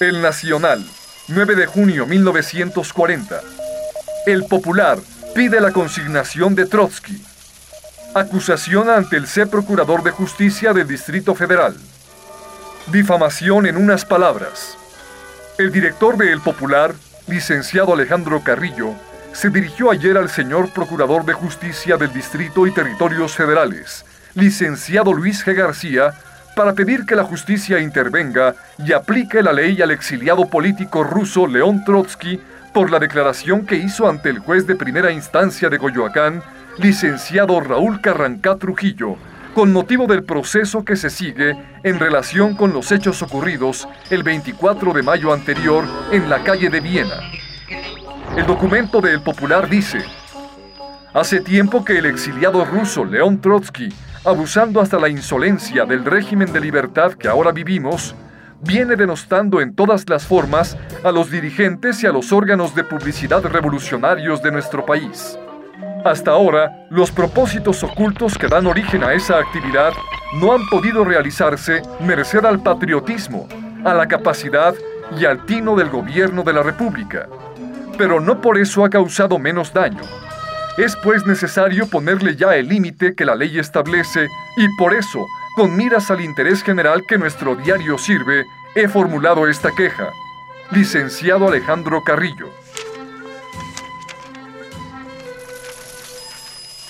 El 0.00 0.22
Nacional, 0.22 0.82
9 1.28 1.56
de 1.56 1.66
junio 1.66 2.06
1940. 2.06 3.38
El 4.24 4.44
Popular 4.44 4.98
pide 5.34 5.60
la 5.60 5.72
consignación 5.72 6.54
de 6.54 6.64
Trotsky. 6.64 7.22
Acusación 8.14 8.88
ante 8.88 9.18
el 9.18 9.26
C 9.26 9.44
Procurador 9.46 10.02
de 10.02 10.10
Justicia 10.10 10.72
del 10.72 10.88
Distrito 10.88 11.34
Federal. 11.34 11.76
Difamación 12.86 13.66
en 13.66 13.76
unas 13.76 14.06
palabras. 14.06 14.78
El 15.58 15.70
director 15.70 16.16
de 16.16 16.32
El 16.32 16.40
Popular, 16.40 16.94
licenciado 17.26 17.92
Alejandro 17.92 18.42
Carrillo, 18.42 18.94
se 19.34 19.50
dirigió 19.50 19.90
ayer 19.90 20.16
al 20.16 20.30
señor 20.30 20.70
Procurador 20.70 21.26
de 21.26 21.34
Justicia 21.34 21.98
del 21.98 22.10
Distrito 22.14 22.66
y 22.66 22.72
Territorios 22.72 23.34
Federales, 23.34 24.06
licenciado 24.32 25.12
Luis 25.12 25.44
G. 25.44 25.54
García, 25.54 26.14
para 26.60 26.74
pedir 26.74 27.06
que 27.06 27.16
la 27.16 27.24
justicia 27.24 27.80
intervenga 27.80 28.54
y 28.76 28.92
aplique 28.92 29.42
la 29.42 29.50
ley 29.50 29.80
al 29.80 29.92
exiliado 29.92 30.46
político 30.46 31.02
ruso 31.02 31.46
León 31.46 31.84
Trotsky 31.86 32.38
por 32.74 32.90
la 32.90 32.98
declaración 32.98 33.64
que 33.64 33.76
hizo 33.76 34.06
ante 34.06 34.28
el 34.28 34.40
juez 34.40 34.66
de 34.66 34.76
primera 34.76 35.10
instancia 35.10 35.70
de 35.70 35.78
Coyoacán, 35.78 36.42
licenciado 36.76 37.58
Raúl 37.60 38.02
Carrancá 38.02 38.56
Trujillo, 38.56 39.16
con 39.54 39.72
motivo 39.72 40.06
del 40.06 40.22
proceso 40.22 40.84
que 40.84 40.96
se 40.96 41.08
sigue 41.08 41.56
en 41.82 41.98
relación 41.98 42.54
con 42.54 42.74
los 42.74 42.92
hechos 42.92 43.22
ocurridos 43.22 43.88
el 44.10 44.22
24 44.22 44.92
de 44.92 45.02
mayo 45.02 45.32
anterior 45.32 45.86
en 46.12 46.28
la 46.28 46.42
calle 46.42 46.68
de 46.68 46.80
Viena. 46.80 47.20
El 48.36 48.44
documento 48.44 49.00
de 49.00 49.12
El 49.12 49.22
Popular 49.22 49.66
dice, 49.66 50.04
Hace 51.14 51.40
tiempo 51.40 51.86
que 51.86 51.96
el 51.96 52.04
exiliado 52.04 52.66
ruso 52.66 53.06
León 53.06 53.40
Trotsky, 53.40 53.88
abusando 54.24 54.80
hasta 54.80 54.98
la 54.98 55.08
insolencia 55.08 55.84
del 55.86 56.04
régimen 56.04 56.52
de 56.52 56.60
libertad 56.60 57.12
que 57.12 57.28
ahora 57.28 57.52
vivimos, 57.52 58.14
viene 58.60 58.96
denostando 58.96 59.60
en 59.60 59.74
todas 59.74 60.08
las 60.08 60.26
formas 60.26 60.76
a 61.02 61.10
los 61.10 61.30
dirigentes 61.30 62.02
y 62.02 62.06
a 62.06 62.12
los 62.12 62.30
órganos 62.30 62.74
de 62.74 62.84
publicidad 62.84 63.42
revolucionarios 63.42 64.42
de 64.42 64.52
nuestro 64.52 64.84
país. 64.84 65.38
Hasta 66.04 66.32
ahora, 66.32 66.86
los 66.90 67.10
propósitos 67.10 67.82
ocultos 67.82 68.36
que 68.36 68.48
dan 68.48 68.66
origen 68.66 69.04
a 69.04 69.14
esa 69.14 69.38
actividad 69.38 69.92
no 70.38 70.52
han 70.52 70.66
podido 70.68 71.04
realizarse 71.04 71.82
merced 72.00 72.44
al 72.44 72.62
patriotismo, 72.62 73.48
a 73.84 73.94
la 73.94 74.06
capacidad 74.06 74.74
y 75.18 75.24
al 75.24 75.44
tino 75.46 75.76
del 75.76 75.88
gobierno 75.88 76.42
de 76.42 76.52
la 76.52 76.62
República. 76.62 77.26
Pero 77.96 78.20
no 78.20 78.40
por 78.40 78.58
eso 78.58 78.84
ha 78.84 78.90
causado 78.90 79.38
menos 79.38 79.72
daño. 79.72 80.02
Es 80.80 80.96
pues 80.96 81.26
necesario 81.26 81.86
ponerle 81.88 82.36
ya 82.36 82.56
el 82.56 82.68
límite 82.68 83.14
que 83.14 83.26
la 83.26 83.34
ley 83.34 83.58
establece 83.58 84.28
y 84.56 84.66
por 84.78 84.94
eso, 84.94 85.26
con 85.54 85.76
miras 85.76 86.10
al 86.10 86.22
interés 86.22 86.62
general 86.62 87.04
que 87.06 87.18
nuestro 87.18 87.54
diario 87.54 87.98
sirve, 87.98 88.46
he 88.74 88.88
formulado 88.88 89.46
esta 89.46 89.72
queja. 89.72 90.10
Licenciado 90.70 91.48
Alejandro 91.48 92.02
Carrillo. 92.02 92.48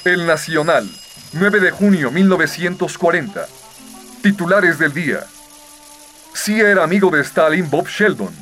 El 0.04 0.24
Nacional, 0.24 0.88
9 1.32 1.58
de 1.58 1.72
junio 1.72 2.12
1940. 2.12 3.44
Titulares 4.22 4.78
del 4.78 4.94
día. 4.94 5.24
Sí 6.32 6.60
era 6.60 6.84
amigo 6.84 7.10
de 7.10 7.22
Stalin 7.22 7.68
Bob 7.68 7.88
Sheldon. 7.88 8.32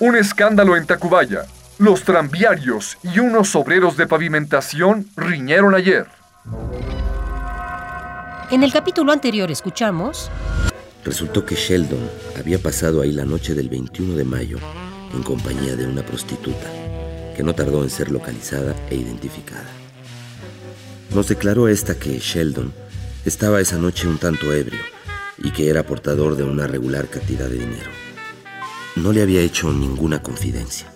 Un 0.00 0.16
escándalo 0.16 0.76
en 0.76 0.86
Tacubaya. 0.86 1.46
Los 1.78 2.02
tranviarios 2.04 2.98
y 3.02 3.18
unos 3.18 3.56
obreros 3.56 3.96
de 3.96 4.06
pavimentación 4.06 5.08
riñeron 5.16 5.74
ayer. 5.74 6.06
En 8.52 8.62
el 8.62 8.72
capítulo 8.72 9.10
anterior 9.10 9.50
escuchamos... 9.50 10.30
Resultó 11.04 11.44
que 11.44 11.56
Sheldon 11.56 12.08
había 12.38 12.60
pasado 12.60 13.02
ahí 13.02 13.10
la 13.10 13.24
noche 13.24 13.54
del 13.54 13.68
21 13.68 14.14
de 14.14 14.24
mayo 14.24 14.58
en 15.12 15.24
compañía 15.24 15.74
de 15.74 15.86
una 15.86 16.06
prostituta, 16.06 16.70
que 17.36 17.42
no 17.42 17.54
tardó 17.54 17.82
en 17.82 17.90
ser 17.90 18.10
localizada 18.10 18.76
e 18.88 18.94
identificada. 18.94 19.66
Nos 21.12 21.26
declaró 21.26 21.66
esta 21.66 21.98
que 21.98 22.20
Sheldon 22.20 22.72
estaba 23.24 23.60
esa 23.60 23.78
noche 23.78 24.06
un 24.06 24.18
tanto 24.18 24.52
ebrio 24.52 24.80
y 25.38 25.50
que 25.50 25.68
era 25.68 25.82
portador 25.82 26.36
de 26.36 26.44
una 26.44 26.68
regular 26.68 27.08
cantidad 27.08 27.48
de 27.48 27.58
dinero. 27.58 27.90
No 28.94 29.12
le 29.12 29.22
había 29.22 29.40
hecho 29.40 29.72
ninguna 29.72 30.22
confidencia. 30.22 30.93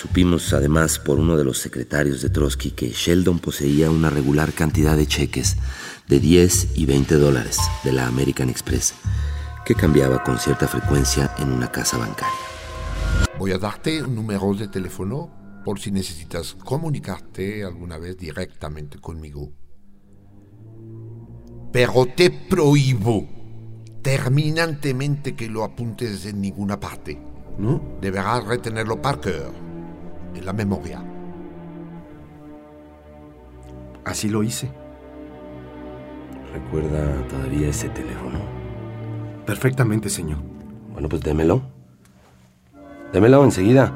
Supimos 0.00 0.54
además 0.54 0.98
por 0.98 1.18
uno 1.18 1.36
de 1.36 1.44
los 1.44 1.58
secretarios 1.58 2.22
de 2.22 2.30
Trotsky 2.30 2.70
que 2.70 2.88
Sheldon 2.88 3.38
poseía 3.38 3.90
una 3.90 4.08
regular 4.08 4.54
cantidad 4.54 4.96
de 4.96 5.06
cheques 5.06 5.58
de 6.08 6.18
10 6.18 6.78
y 6.78 6.86
20 6.86 7.16
dólares 7.16 7.58
de 7.84 7.92
la 7.92 8.06
American 8.06 8.48
Express 8.48 8.94
que 9.62 9.74
cambiaba 9.74 10.22
con 10.22 10.38
cierta 10.38 10.66
frecuencia 10.68 11.34
en 11.36 11.52
una 11.52 11.70
casa 11.70 11.98
bancaria. 11.98 12.32
Voy 13.38 13.52
a 13.52 13.58
darte 13.58 14.02
un 14.02 14.14
número 14.14 14.54
de 14.54 14.68
teléfono 14.68 15.60
por 15.66 15.78
si 15.78 15.90
necesitas 15.90 16.54
comunicarte 16.54 17.62
alguna 17.62 17.98
vez 17.98 18.16
directamente 18.16 18.98
conmigo. 18.98 19.52
Pero 21.74 22.06
te 22.16 22.30
prohíbo 22.30 23.28
terminantemente 24.00 25.36
que 25.36 25.50
lo 25.50 25.62
apuntes 25.62 26.24
en 26.24 26.40
ninguna 26.40 26.80
parte. 26.80 27.20
¿No? 27.58 27.98
Deberás 28.00 28.46
retenerlo 28.46 29.02
Parker 29.02 29.69
en 30.34 30.46
la 30.46 30.52
memoria. 30.52 31.02
Así 34.04 34.28
lo 34.28 34.42
hice. 34.42 34.70
¿Recuerda 36.52 37.26
todavía 37.28 37.68
ese 37.68 37.88
teléfono? 37.90 38.40
Perfectamente, 39.46 40.08
señor. 40.08 40.38
Bueno, 40.92 41.08
pues 41.08 41.22
démelo. 41.22 41.62
Démelo 43.12 43.44
enseguida. 43.44 43.92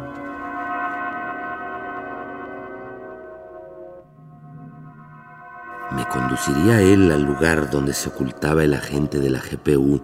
¿Me 5.93 6.06
conduciría 6.09 6.81
él 6.81 7.11
al 7.12 7.23
lugar 7.23 7.71
donde 7.71 7.93
se 7.93 8.09
ocultaba 8.09 8.65
el 8.65 8.75
agente 8.75 9.21
de 9.21 9.31
la 9.31 9.41
GPU 9.41 10.00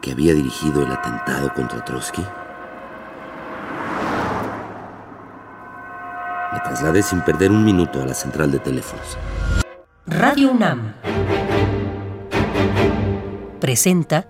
que 0.00 0.12
había 0.12 0.34
dirigido 0.34 0.84
el 0.84 0.92
atentado 0.92 1.52
contra 1.54 1.84
Trotsky? 1.84 2.22
trasladé 6.63 7.01
sin 7.01 7.21
perder 7.21 7.51
un 7.51 7.63
minuto 7.63 8.01
a 8.01 8.05
la 8.05 8.13
central 8.13 8.51
de 8.51 8.59
teléfonos. 8.59 9.17
Radio 10.05 10.51
UNAM 10.51 10.93
presenta 13.59 14.25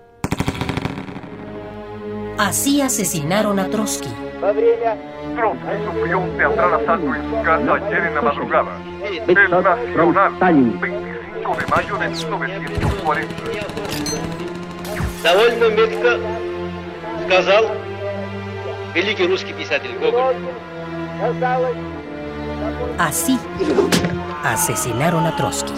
Así 2.38 2.80
asesinaron 2.80 3.58
a 3.58 3.68
Trotsky. 3.68 4.08
Trotsky 5.36 5.84
sufrió 5.84 6.18
un 6.20 6.36
teatral 6.36 6.74
asalto 6.74 7.14
en 7.14 7.30
su 7.30 7.42
casa 7.42 7.74
ayer 7.74 8.06
en 8.06 8.14
la 8.14 8.22
madrugada. 8.22 8.70
El 9.26 9.50
Nacional, 9.50 10.32
25 10.80 11.56
de 11.56 11.66
mayo 11.66 11.96
de 11.98 12.08
1940. 12.08 13.34
Довольно 15.22 15.68
метко 15.68 16.18
сказал 17.26 17.64
великий 18.94 19.26
русский 19.26 19.52
писатель 19.52 19.94
Гоголь. 20.00 20.36
Así 22.97 23.37
asesinaron 24.43 25.25
a 25.25 25.35
Trotsky. 25.35 25.73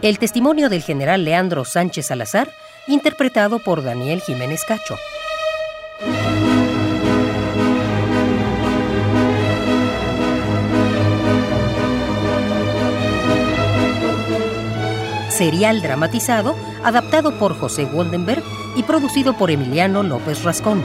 El 0.00 0.18
testimonio 0.18 0.68
del 0.68 0.82
general 0.82 1.24
Leandro 1.24 1.64
Sánchez 1.64 2.06
Salazar, 2.06 2.52
interpretado 2.86 3.58
por 3.58 3.82
Daniel 3.82 4.20
Jiménez 4.20 4.64
Cacho. 4.64 4.96
Serial 15.30 15.82
dramatizado, 15.82 16.56
adaptado 16.82 17.38
por 17.38 17.58
José 17.58 17.84
Woldenberg 17.84 18.42
y 18.76 18.82
producido 18.82 19.36
por 19.36 19.50
Emiliano 19.50 20.02
López 20.02 20.42
Rascón. 20.42 20.82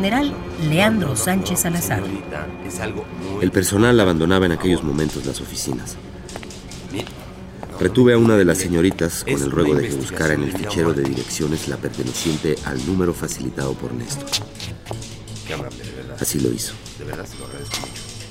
General 0.00 0.32
Leandro 0.70 1.14
Sánchez 1.14 1.60
Salazar. 1.60 2.02
El 3.42 3.50
personal 3.50 4.00
abandonaba 4.00 4.46
en 4.46 4.52
aquellos 4.52 4.82
momentos 4.82 5.26
las 5.26 5.42
oficinas. 5.42 5.98
Retuve 7.78 8.14
a 8.14 8.18
una 8.18 8.36
de 8.38 8.46
las 8.46 8.56
señoritas 8.56 9.24
con 9.24 9.42
el 9.42 9.50
ruego 9.50 9.74
de 9.74 9.88
que 9.88 9.94
buscara 9.94 10.32
en 10.32 10.44
el 10.44 10.52
fichero 10.52 10.94
de 10.94 11.02
direcciones 11.02 11.68
la 11.68 11.76
perteneciente 11.76 12.56
al 12.64 12.84
número 12.86 13.12
facilitado 13.12 13.74
por 13.74 13.92
Néstor. 13.92 14.26
Así 16.18 16.40
lo 16.40 16.50
hizo. 16.50 16.72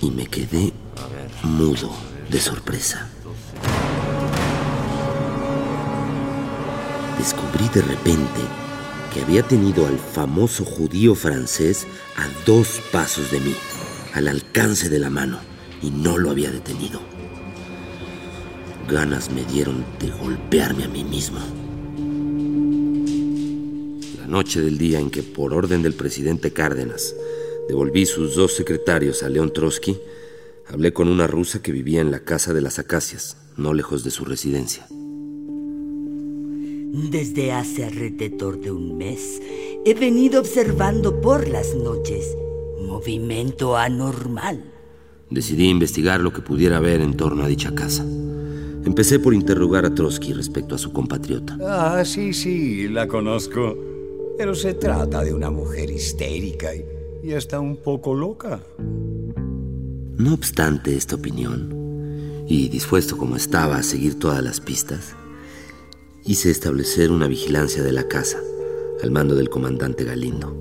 Y 0.02 0.10
me 0.10 0.26
quedé 0.26 0.74
mudo. 1.44 1.92
de 2.32 2.40
sorpresa. 2.40 3.08
Descubrí 7.18 7.68
de 7.74 7.82
repente 7.82 8.69
que 9.14 9.22
había 9.22 9.44
tenido 9.44 9.88
al 9.88 9.98
famoso 9.98 10.64
judío 10.64 11.16
francés 11.16 11.88
a 12.16 12.28
dos 12.46 12.82
pasos 12.92 13.32
de 13.32 13.40
mí, 13.40 13.56
al 14.14 14.28
alcance 14.28 14.90
de 14.90 15.00
la 15.00 15.10
mano, 15.10 15.40
y 15.82 15.90
no 15.90 16.18
lo 16.18 16.30
había 16.30 16.52
detenido. 16.52 17.00
Ganas 18.90 19.32
me 19.32 19.46
dieron 19.46 19.86
de 20.00 20.10
golpearme 20.10 20.84
a 20.84 20.88
mí 20.88 21.04
mismo. 21.04 21.40
La 24.20 24.28
noche 24.28 24.62
del 24.62 24.78
día 24.78 25.00
en 25.00 25.10
que, 25.10 25.24
por 25.24 25.54
orden 25.54 25.82
del 25.82 25.94
presidente 25.94 26.52
Cárdenas, 26.52 27.16
devolví 27.68 28.06
sus 28.06 28.36
dos 28.36 28.56
secretarios 28.56 29.24
a 29.24 29.30
León 29.30 29.54
Trotsky, 29.54 29.98
hablé 30.68 30.94
con 30.94 31.08
una 31.08 31.28
rusa 31.28 31.62
que 31.62 31.72
vivía 31.72 32.02
en 32.02 32.12
la 32.12 32.20
casa 32.20 32.54
de 32.54 32.62
las 32.62 32.80
acacias, 32.80 33.38
no 33.58 33.74
lejos 33.74 34.04
de 34.04 34.12
su 34.12 34.26
residencia. 34.26 34.88
Desde 36.92 37.52
hace 37.52 37.86
alrededor 37.86 38.60
de 38.60 38.72
un 38.72 38.98
mes 38.98 39.40
he 39.86 39.94
venido 39.94 40.40
observando 40.40 41.22
por 41.22 41.48
las 41.48 41.76
noches 41.76 42.36
movimiento 42.82 43.78
anormal. 43.78 44.64
Decidí 45.30 45.70
investigar 45.70 46.20
lo 46.20 46.34
que 46.34 46.42
pudiera 46.42 46.78
haber 46.78 47.02
en 47.02 47.16
torno 47.16 47.44
a 47.44 47.48
dicha 47.48 47.76
casa. 47.76 48.04
Empecé 48.84 49.20
por 49.20 49.36
interrogar 49.36 49.86
a 49.86 49.94
Trotsky 49.94 50.34
respecto 50.34 50.74
a 50.74 50.80
su 50.80 50.92
compatriota. 50.92 51.60
Ah, 51.62 52.04
sí, 52.04 52.34
sí, 52.34 52.88
la 52.88 53.08
conozco. 53.08 53.78
Pero 54.36 54.56
se 54.56 54.74
trata 54.74 55.24
de 55.24 55.34
una 55.34 55.52
mujer 55.52 55.92
histérica 55.92 56.74
y, 56.74 56.84
y 57.24 57.34
está 57.34 57.60
un 57.60 57.78
poco 57.78 58.16
loca. 58.16 58.62
No 60.18 60.34
obstante 60.34 60.96
esta 60.96 61.18
opinión, 61.18 62.44
y 62.48 62.68
dispuesto 62.70 63.16
como 63.16 63.36
estaba 63.36 63.78
a 63.78 63.84
seguir 63.84 64.18
todas 64.18 64.44
las 64.44 64.60
pistas, 64.60 65.16
hice 66.30 66.52
establecer 66.52 67.12
una 67.12 67.28
vigilancia 67.28 67.82
de 67.82 67.92
la 67.92 68.08
casa 68.08 68.38
al 69.02 69.10
mando 69.10 69.34
del 69.34 69.50
comandante 69.50 70.04
Galindo, 70.04 70.56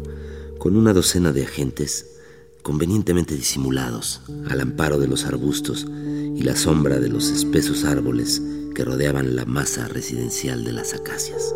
con 0.56 0.75
una 0.76 0.94
docena 0.94 1.31
de 1.31 1.44
agentes 1.44 2.17
convenientemente 2.62 3.35
disimulados 3.35 4.23
al 4.49 4.62
amparo 4.62 4.99
de 4.99 5.09
los 5.09 5.26
arbustos 5.26 5.85
y 5.87 6.43
la 6.43 6.56
sombra 6.56 7.00
de 7.00 7.11
los 7.11 7.29
espesos 7.29 7.85
árboles 7.85 8.41
que 8.75 8.82
rodeaban 8.82 9.37
la 9.37 9.44
masa 9.44 9.88
residencial 9.88 10.65
de 10.65 10.73
las 10.73 10.94
acacias. 10.94 11.55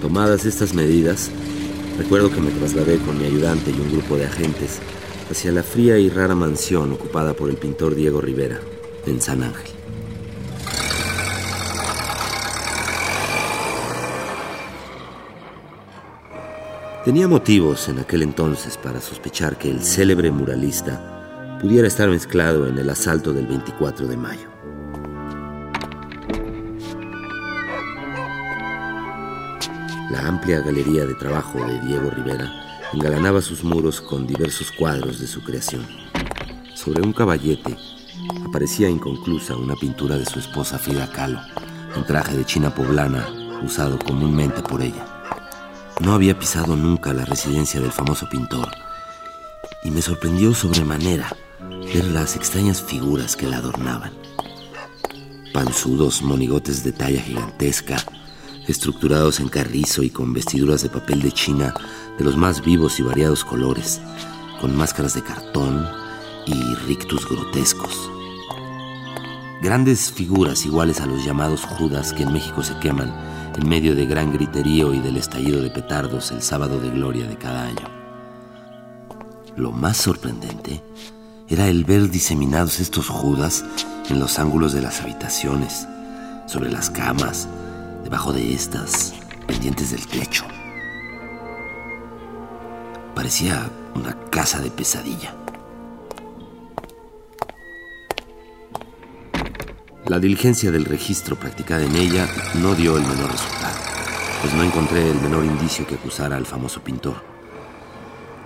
Tomadas 0.00 0.46
estas 0.46 0.72
medidas, 0.72 1.30
recuerdo 1.98 2.30
que 2.30 2.40
me 2.40 2.50
trasladé 2.50 2.96
con 2.96 3.18
mi 3.18 3.26
ayudante 3.26 3.70
y 3.70 3.78
un 3.78 3.92
grupo 3.92 4.16
de 4.16 4.24
agentes 4.24 4.80
hacia 5.32 5.50
la 5.50 5.62
fría 5.62 5.98
y 5.98 6.10
rara 6.10 6.34
mansión 6.34 6.92
ocupada 6.92 7.32
por 7.32 7.48
el 7.48 7.56
pintor 7.56 7.94
Diego 7.94 8.20
Rivera 8.20 8.60
en 9.06 9.20
San 9.20 9.42
Ángel. 9.42 9.72
Tenía 17.04 17.26
motivos 17.26 17.88
en 17.88 17.98
aquel 17.98 18.22
entonces 18.22 18.76
para 18.76 19.00
sospechar 19.00 19.56
que 19.56 19.70
el 19.70 19.82
célebre 19.82 20.30
muralista 20.30 21.58
pudiera 21.60 21.88
estar 21.88 22.10
mezclado 22.10 22.68
en 22.68 22.76
el 22.76 22.90
asalto 22.90 23.32
del 23.32 23.46
24 23.46 24.06
de 24.06 24.16
mayo. 24.18 24.48
La 30.10 30.28
amplia 30.28 30.60
galería 30.60 31.06
de 31.06 31.14
trabajo 31.14 31.58
de 31.64 31.80
Diego 31.80 32.10
Rivera 32.10 32.61
engalanaba 32.92 33.40
sus 33.40 33.64
muros 33.64 34.00
con 34.00 34.26
diversos 34.26 34.70
cuadros 34.72 35.20
de 35.20 35.26
su 35.26 35.42
creación. 35.42 35.86
Sobre 36.74 37.02
un 37.02 37.12
caballete 37.12 37.76
aparecía 38.46 38.88
inconclusa 38.88 39.56
una 39.56 39.76
pintura 39.76 40.16
de 40.16 40.26
su 40.26 40.38
esposa 40.38 40.78
Frida 40.78 41.10
Kahlo, 41.10 41.40
en 41.96 42.04
traje 42.04 42.36
de 42.36 42.44
china 42.44 42.74
poblana 42.74 43.26
usado 43.62 43.98
comúnmente 43.98 44.62
por 44.62 44.82
ella. 44.82 45.06
No 46.00 46.14
había 46.14 46.38
pisado 46.38 46.76
nunca 46.76 47.12
la 47.12 47.24
residencia 47.24 47.80
del 47.80 47.92
famoso 47.92 48.28
pintor 48.28 48.68
y 49.84 49.90
me 49.90 50.02
sorprendió 50.02 50.54
sobremanera 50.54 51.28
ver 51.60 52.04
las 52.06 52.36
extrañas 52.36 52.82
figuras 52.82 53.36
que 53.36 53.46
la 53.46 53.58
adornaban. 53.58 54.12
Panzudos 55.52 56.22
monigotes 56.22 56.82
de 56.82 56.92
talla 56.92 57.20
gigantesca, 57.20 57.96
estructurados 58.68 59.40
en 59.40 59.48
carrizo 59.48 60.02
y 60.02 60.10
con 60.10 60.32
vestiduras 60.32 60.82
de 60.82 60.88
papel 60.88 61.22
de 61.22 61.32
China 61.32 61.74
de 62.18 62.24
los 62.24 62.36
más 62.36 62.64
vivos 62.64 63.00
y 63.00 63.02
variados 63.02 63.44
colores, 63.44 64.00
con 64.60 64.76
máscaras 64.76 65.14
de 65.14 65.22
cartón 65.22 65.88
y 66.46 66.74
rictus 66.86 67.28
grotescos. 67.28 68.10
Grandes 69.62 70.10
figuras 70.10 70.66
iguales 70.66 71.00
a 71.00 71.06
los 71.06 71.24
llamados 71.24 71.62
Judas 71.62 72.12
que 72.12 72.24
en 72.24 72.32
México 72.32 72.62
se 72.62 72.76
queman 72.78 73.14
en 73.56 73.68
medio 73.68 73.94
de 73.94 74.06
gran 74.06 74.32
griterío 74.32 74.92
y 74.94 74.98
del 75.00 75.16
estallido 75.16 75.62
de 75.62 75.70
petardos 75.70 76.30
el 76.32 76.42
sábado 76.42 76.80
de 76.80 76.90
gloria 76.90 77.26
de 77.26 77.36
cada 77.36 77.64
año. 77.64 77.88
Lo 79.56 79.70
más 79.70 79.98
sorprendente 79.98 80.82
era 81.48 81.68
el 81.68 81.84
ver 81.84 82.10
diseminados 82.10 82.80
estos 82.80 83.08
Judas 83.08 83.64
en 84.08 84.18
los 84.18 84.38
ángulos 84.38 84.72
de 84.72 84.82
las 84.82 85.00
habitaciones, 85.00 85.86
sobre 86.46 86.70
las 86.70 86.90
camas, 86.90 87.48
debajo 88.02 88.32
de 88.32 88.54
estas, 88.54 89.14
pendientes 89.46 89.90
del 89.90 90.06
techo. 90.06 90.44
Parecía 93.14 93.70
una 93.94 94.18
casa 94.30 94.60
de 94.60 94.70
pesadilla. 94.70 95.34
La 100.06 100.18
diligencia 100.18 100.70
del 100.70 100.84
registro 100.84 101.36
practicada 101.36 101.84
en 101.84 101.94
ella 101.96 102.28
no 102.60 102.74
dio 102.74 102.96
el 102.96 103.02
menor 103.02 103.30
resultado, 103.30 103.78
pues 104.42 104.52
no 104.54 104.62
encontré 104.62 105.08
el 105.08 105.20
menor 105.20 105.44
indicio 105.44 105.86
que 105.86 105.94
acusara 105.94 106.36
al 106.36 106.44
famoso 106.44 106.82
pintor. 106.82 107.22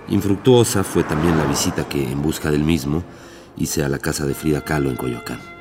Infructuosa 0.09 0.83
fue 0.83 1.03
también 1.03 1.37
la 1.37 1.45
visita 1.45 1.89
que, 1.89 2.09
en 2.09 2.21
busca 2.21 2.51
del 2.51 2.63
mismo, 2.63 3.03
hice 3.57 3.83
a 3.83 3.89
la 3.89 3.99
casa 3.99 4.25
de 4.25 4.33
Frida 4.33 4.63
Kahlo 4.63 4.89
en 4.89 4.95
Coyoacán. 4.95 5.56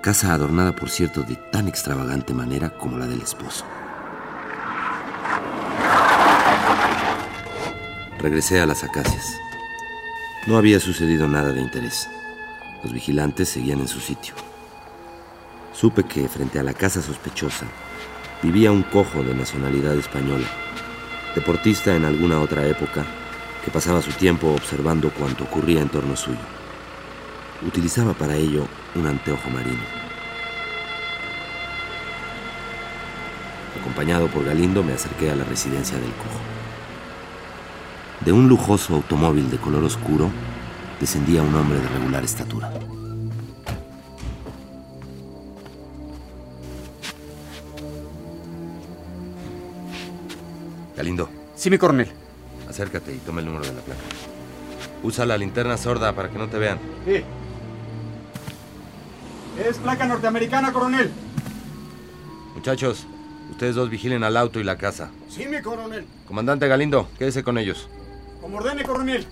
Casa 0.00 0.32
adornada, 0.32 0.76
por 0.76 0.90
cierto, 0.90 1.22
de 1.24 1.34
tan 1.34 1.66
extravagante 1.66 2.32
manera 2.32 2.70
como 2.70 2.96
la 2.98 3.06
del 3.06 3.20
esposo. 3.20 3.64
Regresé 8.20 8.60
a 8.60 8.66
las 8.66 8.84
acacias. 8.84 9.36
No 10.46 10.56
había 10.56 10.78
sucedido 10.78 11.26
nada 11.26 11.52
de 11.52 11.60
interés. 11.60 12.08
Los 12.84 12.92
vigilantes 12.92 13.48
seguían 13.48 13.80
en 13.80 13.88
su 13.88 13.98
sitio. 13.98 14.34
Supe 15.72 16.04
que 16.04 16.28
frente 16.28 16.60
a 16.60 16.62
la 16.62 16.74
casa 16.74 17.02
sospechosa 17.02 17.66
vivía 18.40 18.70
un 18.70 18.84
cojo 18.84 19.24
de 19.24 19.34
nacionalidad 19.34 19.96
española, 19.96 20.46
deportista 21.34 21.96
en 21.96 22.04
alguna 22.04 22.40
otra 22.40 22.64
época, 22.66 23.04
que 23.64 23.70
pasaba 23.72 24.00
su 24.00 24.12
tiempo 24.12 24.52
observando 24.52 25.10
cuanto 25.10 25.42
ocurría 25.42 25.82
en 25.82 25.88
torno 25.88 26.16
suyo. 26.16 26.38
Utilizaba 27.66 28.14
para 28.14 28.36
ello 28.36 28.66
un 28.94 29.06
anteojo 29.06 29.50
marino. 29.50 29.82
Acompañado 33.80 34.28
por 34.28 34.44
Galindo 34.44 34.82
me 34.82 34.92
acerqué 34.92 35.30
a 35.30 35.36
la 35.36 35.44
residencia 35.44 35.96
del 35.98 36.12
cojo. 36.12 36.40
De 38.24 38.32
un 38.32 38.48
lujoso 38.48 38.94
automóvil 38.94 39.50
de 39.50 39.58
color 39.58 39.84
oscuro 39.84 40.30
descendía 41.00 41.42
un 41.42 41.54
hombre 41.54 41.80
de 41.80 41.88
regular 41.88 42.24
estatura. 42.24 42.70
Galindo, 50.96 51.28
Sí, 51.54 51.70
mi 51.70 51.78
coronel. 51.78 52.08
acércate 52.68 53.12
y 53.14 53.18
toma 53.18 53.40
el 53.40 53.46
número 53.46 53.64
de 53.66 53.72
la 53.72 53.80
placa. 53.80 54.00
Usa 55.02 55.26
la 55.26 55.36
linterna 55.38 55.76
sorda 55.76 56.12
para 56.14 56.28
que 56.30 56.38
no 56.38 56.48
te 56.48 56.58
vean. 56.58 56.78
Sí. 57.06 57.22
Es 59.58 59.78
placa 59.78 60.06
norteamericana, 60.06 60.72
coronel. 60.72 61.10
Muchachos, 62.54 63.06
ustedes 63.50 63.74
dos 63.74 63.90
vigilen 63.90 64.22
al 64.22 64.36
auto 64.36 64.60
y 64.60 64.64
la 64.64 64.78
casa. 64.78 65.10
Sí, 65.28 65.46
mi 65.46 65.60
coronel. 65.60 66.06
Comandante 66.26 66.68
Galindo, 66.68 67.08
quédese 67.18 67.42
con 67.42 67.58
ellos. 67.58 67.88
Como 68.40 68.58
ordene, 68.58 68.84
coronel. 68.84 69.26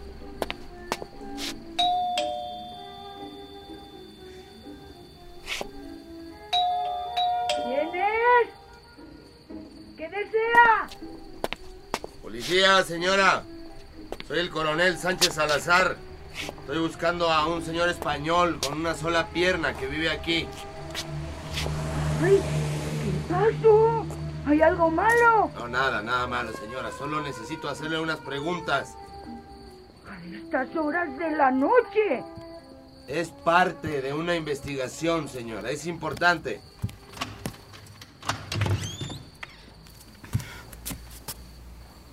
¿Quién 7.64 7.88
es? 7.94 8.48
¿Qué 9.96 10.08
desea? 10.08 10.88
Policía, 12.20 12.82
señora. 12.82 13.44
Soy 14.26 14.40
el 14.40 14.50
coronel 14.50 14.98
Sánchez 14.98 15.34
Salazar. 15.34 15.96
Estoy 16.40 16.78
buscando 16.78 17.30
a 17.30 17.46
un 17.46 17.64
señor 17.64 17.88
español 17.88 18.58
con 18.60 18.78
una 18.78 18.94
sola 18.94 19.28
pierna 19.28 19.74
que 19.74 19.86
vive 19.86 20.10
aquí. 20.10 20.46
Ay, 22.22 22.40
¿qué 23.02 23.32
pasó? 23.32 24.06
¿Hay 24.46 24.60
algo 24.62 24.90
malo? 24.90 25.50
No, 25.56 25.68
nada, 25.68 26.02
nada 26.02 26.26
malo, 26.26 26.52
señora. 26.52 26.90
Solo 26.96 27.20
necesito 27.22 27.68
hacerle 27.68 27.98
unas 27.98 28.18
preguntas. 28.18 28.94
A 30.08 30.34
estas 30.34 30.76
horas 30.76 31.16
de 31.18 31.30
la 31.30 31.50
noche. 31.50 32.22
Es 33.08 33.30
parte 33.30 34.02
de 34.02 34.12
una 34.12 34.34
investigación, 34.34 35.28
señora. 35.28 35.70
Es 35.70 35.86
importante. 35.86 36.60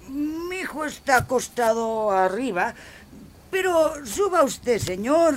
Mi 0.08 0.58
hijo 0.58 0.86
está 0.86 1.18
acostado 1.18 2.12
arriba, 2.12 2.74
pero 3.54 4.04
suba 4.04 4.44
usted, 4.44 4.80
señor. 4.80 5.36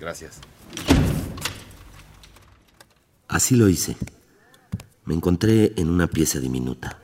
Gracias. 0.00 0.40
Así 3.28 3.54
lo 3.54 3.68
hice. 3.68 3.96
Me 5.04 5.14
encontré 5.14 5.72
en 5.76 5.88
una 5.88 6.08
pieza 6.08 6.40
diminuta. 6.40 6.98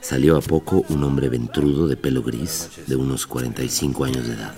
Salió 0.00 0.38
a 0.38 0.40
poco 0.40 0.86
un 0.88 1.04
hombre 1.04 1.28
ventrudo 1.28 1.86
de 1.86 1.98
pelo 1.98 2.22
gris, 2.22 2.70
de 2.86 2.96
unos 2.96 3.26
45 3.26 4.04
años 4.04 4.26
de 4.26 4.34
edad. 4.34 4.54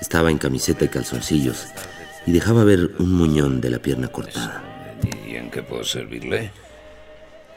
Estaba 0.00 0.30
en 0.30 0.38
camiseta 0.38 0.84
y 0.84 0.88
calzoncillos 0.88 1.66
y 2.24 2.30
dejaba 2.30 2.62
ver 2.62 2.92
un 3.00 3.12
muñón 3.14 3.60
de 3.60 3.70
la 3.70 3.80
pierna 3.80 4.08
cortada. 4.08 4.62
¿Y 5.26 5.34
en 5.34 5.50
qué 5.50 5.62
puedo 5.62 5.82
servirle? 5.82 6.52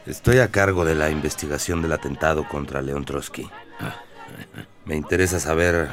Estoy 0.06 0.38
a 0.38 0.52
cargo 0.52 0.84
de 0.84 0.94
la 0.94 1.10
investigación 1.10 1.82
del 1.82 1.90
atentado 1.90 2.46
contra 2.46 2.80
León 2.80 3.04
Trotsky. 3.04 3.50
Me 4.84 4.94
interesa 4.94 5.40
saber, 5.40 5.88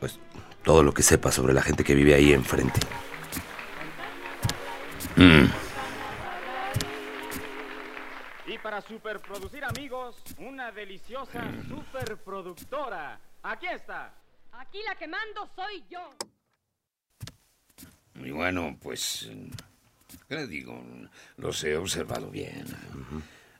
pues, 0.00 0.18
todo 0.64 0.82
lo 0.82 0.92
que 0.92 1.04
sepa 1.04 1.30
sobre 1.30 1.54
la 1.54 1.62
gente 1.62 1.84
que 1.84 1.94
vive 1.94 2.12
ahí 2.14 2.32
enfrente. 2.32 2.80
Mm. 5.14 5.44
Y 8.46 8.58
para 8.58 8.80
superproducir 8.80 9.64
amigos, 9.64 10.16
una 10.38 10.72
deliciosa 10.72 11.44
superproductora. 11.68 13.20
Aquí 13.44 13.66
está. 13.68 14.12
Aquí 14.54 14.80
la 14.84 14.96
que 14.96 15.06
mando 15.06 15.48
soy 15.54 15.84
yo. 15.88 16.10
Y 18.16 18.32
bueno, 18.32 18.76
pues... 18.82 19.30
¿Qué 20.28 20.34
le 20.34 20.46
digo? 20.48 20.82
Los 21.36 21.62
he 21.62 21.76
observado 21.76 22.28
bien. 22.28 22.66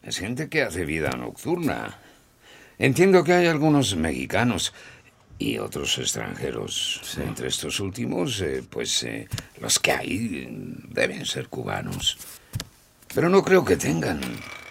Es 0.03 0.19
gente 0.19 0.49
que 0.49 0.63
hace 0.63 0.85
vida 0.85 1.11
nocturna. 1.11 1.97
Entiendo 2.79 3.23
que 3.23 3.35
hay 3.35 3.47
algunos 3.47 3.95
mexicanos 3.95 4.73
y 5.39 5.59
otros 5.59 5.99
extranjeros. 5.99 7.01
Entre 7.19 7.49
estos 7.49 7.79
últimos, 7.79 8.41
eh, 8.41 8.65
pues 8.69 9.05
eh, 9.05 9.29
los 9.61 9.79
que 9.79 9.93
hay 9.93 10.49
deben 10.89 11.25
ser 11.25 11.49
cubanos. 11.49 12.19
Pero 13.15 13.29
no 13.29 13.45
creo 13.45 13.65
que 13.65 13.77
tengan 13.77 14.21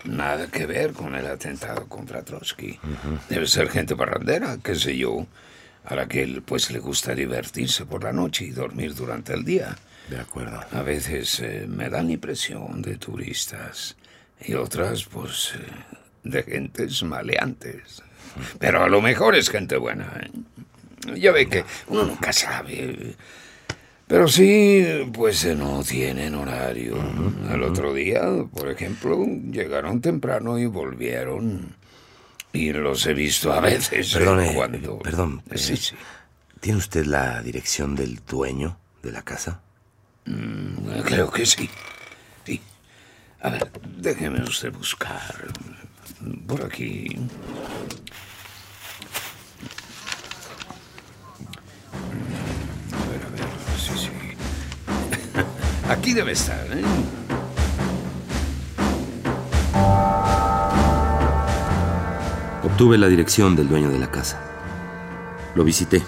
nada 0.03 0.47
que 0.47 0.65
ver 0.65 0.91
con 0.91 1.15
el 1.15 1.27
atentado 1.27 1.87
contra 1.87 2.23
Trotsky. 2.23 2.79
Debe 3.29 3.47
ser 3.47 3.69
gente 3.69 3.93
barrandera, 3.93 4.57
qué 4.61 4.75
sé 4.75 4.97
yo, 4.97 5.27
a 5.85 5.95
la 5.95 6.07
que 6.07 6.23
él, 6.23 6.41
pues 6.41 6.71
le 6.71 6.79
gusta 6.79 7.13
divertirse 7.13 7.85
por 7.85 8.03
la 8.03 8.11
noche 8.11 8.45
y 8.45 8.51
dormir 8.51 8.95
durante 8.95 9.33
el 9.33 9.45
día. 9.45 9.77
De 10.09 10.19
acuerdo. 10.19 10.59
A 10.71 10.81
veces 10.81 11.39
eh, 11.39 11.65
me 11.69 11.89
dan 11.89 12.09
impresión 12.09 12.81
de 12.81 12.97
turistas 12.97 13.95
y 14.45 14.53
otras, 14.53 15.05
pues, 15.05 15.53
eh, 15.55 15.67
de 16.23 16.43
gentes 16.43 17.03
maleantes. 17.03 18.01
Pero 18.59 18.83
a 18.83 18.89
lo 18.89 19.01
mejor 19.01 19.35
es 19.35 19.49
gente 19.49 19.77
buena. 19.77 20.21
¿eh? 20.21 21.19
Ya 21.19 21.31
ve 21.31 21.47
que 21.47 21.65
uno 21.87 22.05
nunca 22.05 22.31
sabe. 22.31 23.15
Pero 24.07 24.27
sí, 24.27 25.09
pues 25.13 25.43
eh, 25.45 25.55
no 25.55 25.83
tienen 25.83 26.35
horario. 26.35 26.95
El 27.51 27.63
otro 27.63 27.93
día, 27.93 28.21
por 28.53 28.69
ejemplo, 28.69 29.25
llegaron 29.25 30.01
temprano 30.01 30.59
y 30.59 30.65
volvieron. 30.65 31.75
Y 32.53 32.73
los 32.73 33.05
he 33.05 33.13
visto 33.13 33.53
a 33.53 33.61
veces. 33.61 34.13
Perdone, 34.13 34.53
cuando... 34.53 34.99
perdón. 34.99 35.41
Sí, 35.55 35.77
sí. 35.77 35.95
¿Tiene 36.59 36.77
usted 36.77 37.05
la 37.05 37.41
dirección 37.41 37.95
del 37.95 38.19
dueño 38.25 38.77
de 39.01 39.11
la 39.11 39.21
casa? 39.21 39.61
Mm, 40.25 41.01
creo 41.05 41.31
que 41.31 41.45
sí. 41.45 41.69
Sí. 42.45 42.61
A 43.43 43.49
ver, 43.49 43.71
déjeme 43.97 44.43
usted 44.43 44.71
buscar. 44.71 45.47
Por 46.47 46.63
aquí. 46.63 47.17
A 52.91 53.09
ver, 53.09 53.21
a 53.25 53.29
ver. 53.29 53.45
Sí, 53.79 53.93
sí. 53.97 54.11
Aquí 55.89 56.13
debe 56.13 56.33
estar, 56.33 56.63
¿eh? 56.71 56.83
Obtuve 62.63 62.99
la 62.99 63.07
dirección 63.07 63.55
del 63.55 63.67
dueño 63.67 63.89
de 63.89 63.97
la 63.97 64.11
casa. 64.11 64.39
Lo 65.55 65.63
visité. 65.63 66.03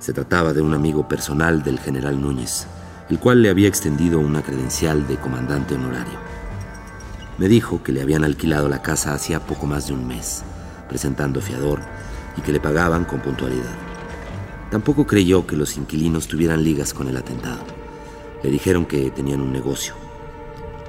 Se 0.00 0.12
trataba 0.12 0.52
de 0.52 0.62
un 0.62 0.74
amigo 0.74 1.06
personal 1.06 1.62
del 1.62 1.78
general 1.78 2.20
Núñez, 2.20 2.66
el 3.08 3.20
cual 3.20 3.40
le 3.40 3.50
había 3.50 3.68
extendido 3.68 4.18
una 4.18 4.42
credencial 4.42 5.06
de 5.06 5.16
comandante 5.16 5.76
honorario. 5.76 6.39
Me 7.40 7.48
dijo 7.48 7.82
que 7.82 7.92
le 7.92 8.02
habían 8.02 8.22
alquilado 8.22 8.68
la 8.68 8.82
casa 8.82 9.14
hacía 9.14 9.40
poco 9.40 9.64
más 9.64 9.86
de 9.86 9.94
un 9.94 10.06
mes, 10.06 10.44
presentando 10.90 11.40
fiador, 11.40 11.80
y 12.36 12.42
que 12.42 12.52
le 12.52 12.60
pagaban 12.60 13.06
con 13.06 13.20
puntualidad. 13.20 13.74
Tampoco 14.70 15.06
creyó 15.06 15.46
que 15.46 15.56
los 15.56 15.78
inquilinos 15.78 16.28
tuvieran 16.28 16.62
ligas 16.62 16.92
con 16.92 17.08
el 17.08 17.16
atentado. 17.16 17.62
Le 18.42 18.50
dijeron 18.50 18.84
que 18.84 19.10
tenían 19.10 19.40
un 19.40 19.54
negocio. 19.54 19.94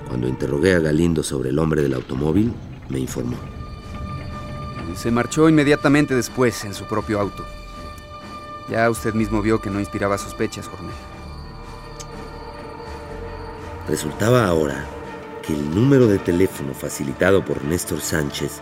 Cuando 0.10 0.28
interrogué 0.28 0.76
a 0.76 0.80
Galindo 0.80 1.24
sobre 1.24 1.52
el 1.52 1.58
hombre 1.58 1.82
del 1.84 1.94
automóvil, 1.94 2.52
me 2.90 3.00
informó. 3.00 3.38
Se 4.98 5.10
marchó 5.10 5.48
inmediatamente 5.48 6.16
después 6.16 6.66
en 6.66 6.74
su 6.74 6.84
propio 6.84 7.22
auto. 7.22 7.46
Ya 8.70 8.90
usted 8.90 9.14
mismo 9.14 9.42
vio 9.42 9.62
que 9.62 9.70
no 9.70 9.80
inspiraba 9.80 10.18
sospechas, 10.18 10.68
coronel. 10.68 10.92
Resultaba 13.88 14.46
ahora 14.48 14.86
el 15.54 15.76
número 15.76 16.08
de 16.08 16.20
teléfono 16.20 16.74
facilitado 16.74 17.44
por 17.44 17.64
Néstor 17.64 18.02
Sánchez 18.02 18.62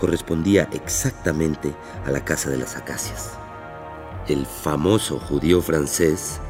correspondía 0.00 0.68
exactamente 0.72 1.74
a 2.04 2.10
la 2.10 2.24
Casa 2.24 2.50
de 2.50 2.58
las 2.58 2.76
Acacias. 2.76 3.38
El 4.28 4.44
famoso 4.46 5.18
judío 5.18 5.62
francés 5.62 6.40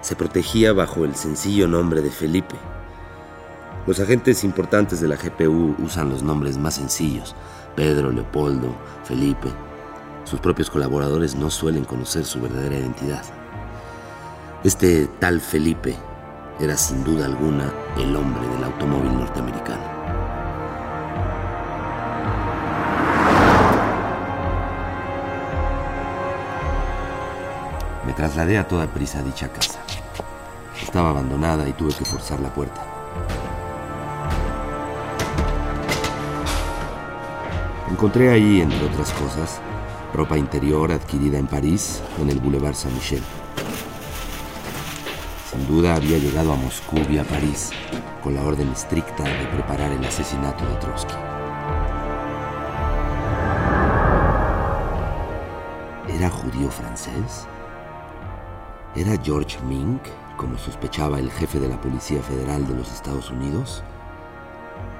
se 0.00 0.16
protegía 0.16 0.72
bajo 0.72 1.04
el 1.04 1.14
sencillo 1.14 1.66
nombre 1.66 2.00
de 2.00 2.10
Felipe. 2.10 2.54
Los 3.86 3.98
agentes 4.00 4.44
importantes 4.44 5.00
de 5.00 5.08
la 5.08 5.16
GPU 5.16 5.74
usan 5.78 6.10
los 6.10 6.22
nombres 6.22 6.56
más 6.56 6.74
sencillos, 6.74 7.34
Pedro, 7.74 8.12
Leopoldo, 8.12 8.74
Felipe. 9.04 9.48
Sus 10.24 10.40
propios 10.40 10.70
colaboradores 10.70 11.34
no 11.34 11.50
suelen 11.50 11.84
conocer 11.84 12.24
su 12.24 12.40
verdadera 12.40 12.78
identidad. 12.78 13.24
Este 14.62 15.08
tal 15.18 15.40
Felipe 15.40 15.96
era 16.62 16.76
sin 16.76 17.02
duda 17.02 17.26
alguna 17.26 17.72
el 17.98 18.14
hombre 18.14 18.46
del 18.46 18.62
automóvil 18.62 19.12
norteamericano. 19.18 19.82
Me 28.06 28.12
trasladé 28.12 28.58
a 28.58 28.68
toda 28.68 28.86
prisa 28.86 29.18
a 29.18 29.22
dicha 29.22 29.48
casa. 29.48 29.80
Estaba 30.80 31.10
abandonada 31.10 31.68
y 31.68 31.72
tuve 31.72 31.94
que 31.94 32.04
forzar 32.04 32.38
la 32.38 32.54
puerta. 32.54 32.80
Encontré 37.90 38.30
ahí, 38.30 38.60
entre 38.60 38.86
otras 38.86 39.12
cosas, 39.14 39.60
ropa 40.14 40.38
interior 40.38 40.92
adquirida 40.92 41.38
en 41.38 41.48
París, 41.48 42.00
en 42.20 42.30
el 42.30 42.38
Boulevard 42.38 42.74
Saint-Michel. 42.74 43.22
Sin 45.62 45.76
duda 45.76 45.94
había 45.94 46.18
llegado 46.18 46.52
a 46.52 46.56
Moscú 46.56 46.96
vía 47.08 47.22
París, 47.22 47.70
con 48.20 48.34
la 48.34 48.42
orden 48.42 48.68
estricta 48.70 49.22
de 49.22 49.46
preparar 49.46 49.92
el 49.92 50.04
asesinato 50.04 50.66
de 50.66 50.74
Trotsky. 50.74 51.14
¿Era 56.08 56.28
judío 56.30 56.68
francés? 56.68 57.46
¿Era 58.96 59.16
George 59.22 59.60
Mink, 59.62 60.02
como 60.36 60.58
sospechaba 60.58 61.20
el 61.20 61.30
jefe 61.30 61.60
de 61.60 61.68
la 61.68 61.80
Policía 61.80 62.20
Federal 62.22 62.66
de 62.66 62.74
los 62.74 62.92
Estados 62.92 63.30
Unidos? 63.30 63.84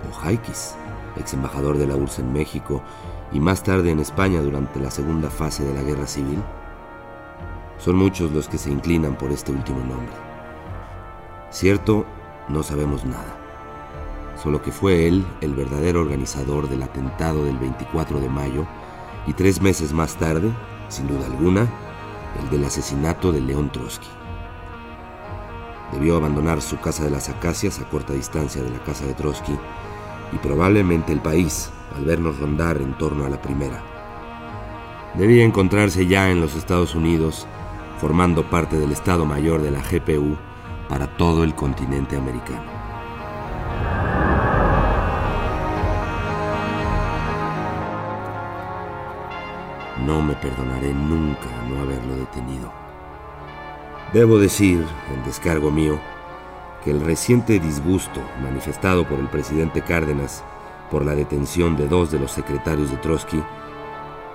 ¿O 0.09 0.25
Haikis, 0.25 0.77
ex 1.17 1.35
embajador 1.35 1.77
de 1.77 1.89
la 1.89 1.97
URSS 1.97 2.21
en 2.21 2.33
México 2.33 2.83
y 3.33 3.41
más 3.41 3.65
tarde 3.65 3.91
en 3.91 3.99
España 3.99 4.41
durante 4.41 4.79
la 4.79 4.93
segunda 4.93 5.29
fase 5.29 5.65
de 5.65 5.75
la 5.75 5.83
Guerra 5.83 6.07
Civil? 6.07 6.41
Son 7.79 7.97
muchos 7.97 8.31
los 8.31 8.49
que 8.49 8.59
se 8.59 8.71
inclinan 8.71 9.17
por 9.17 9.33
este 9.33 9.51
último 9.51 9.81
nombre. 9.81 10.32
Cierto, 11.53 12.07
no 12.49 12.63
sabemos 12.63 13.05
nada. 13.05 13.37
Solo 14.43 14.63
que 14.63 14.73
fue 14.73 15.07
él 15.07 15.23
el 15.43 15.55
verdadero 15.55 16.01
organizador 16.01 16.67
del 16.67 16.83
atentado 16.83 17.45
del 17.45 17.59
24 17.59 18.21
de 18.21 18.29
mayo 18.31 18.67
y 19.27 19.35
tres 19.35 19.61
meses 19.61 19.93
más 19.93 20.17
tarde, 20.17 20.51
sin 20.89 21.07
duda 21.07 21.27
alguna, 21.27 21.69
el 22.43 22.49
del 22.49 22.65
asesinato 22.65 23.33
de 23.33 23.43
León 23.43 23.71
Trotsky. 23.71 24.09
Debió 25.93 26.17
abandonar 26.17 26.63
su 26.63 26.81
casa 26.81 27.05
de 27.05 27.11
las 27.11 27.29
acacias 27.29 27.79
a 27.81 27.85
corta 27.85 28.15
distancia 28.15 28.63
de 28.63 28.71
la 28.71 28.83
casa 28.83 29.05
de 29.05 29.13
Trotsky 29.13 29.57
y 30.33 30.37
probablemente 30.39 31.13
el 31.13 31.21
país 31.21 31.71
al 31.95 32.07
vernos 32.07 32.39
rondar 32.39 32.79
en 32.79 32.97
torno 32.97 33.27
a 33.27 33.29
la 33.29 33.43
primera. 33.43 33.83
Debía 35.15 35.45
encontrarse 35.45 36.07
ya 36.07 36.31
en 36.31 36.41
los 36.41 36.57
Estados 36.57 36.95
Unidos, 36.95 37.47
formando 37.99 38.49
parte 38.49 38.79
del 38.79 38.91
Estado 38.91 39.27
Mayor 39.27 39.61
de 39.61 39.71
la 39.71 39.83
GPU 39.83 40.39
para 40.93 41.07
todo 41.07 41.43
el 41.43 41.55
continente 41.55 42.19
americano. 42.19 42.71
No 50.05 50.21
me 50.21 50.35
perdonaré 50.35 50.93
nunca 50.93 51.49
no 51.67 51.81
haberlo 51.81 52.17
detenido. 52.17 52.71
Debo 54.13 54.39
decir, 54.39 54.85
en 55.15 55.25
descargo 55.25 55.71
mío, 55.71 55.99
que 56.85 56.91
el 56.91 57.01
reciente 57.01 57.59
disgusto 57.59 58.21
manifestado 58.43 59.09
por 59.09 59.19
el 59.19 59.29
presidente 59.29 59.81
Cárdenas 59.81 60.45
por 60.91 61.07
la 61.07 61.15
detención 61.15 61.75
de 61.75 61.89
dos 61.89 62.11
de 62.11 62.19
los 62.19 62.33
secretarios 62.33 62.91
de 62.91 62.99
Trotsky 62.99 63.43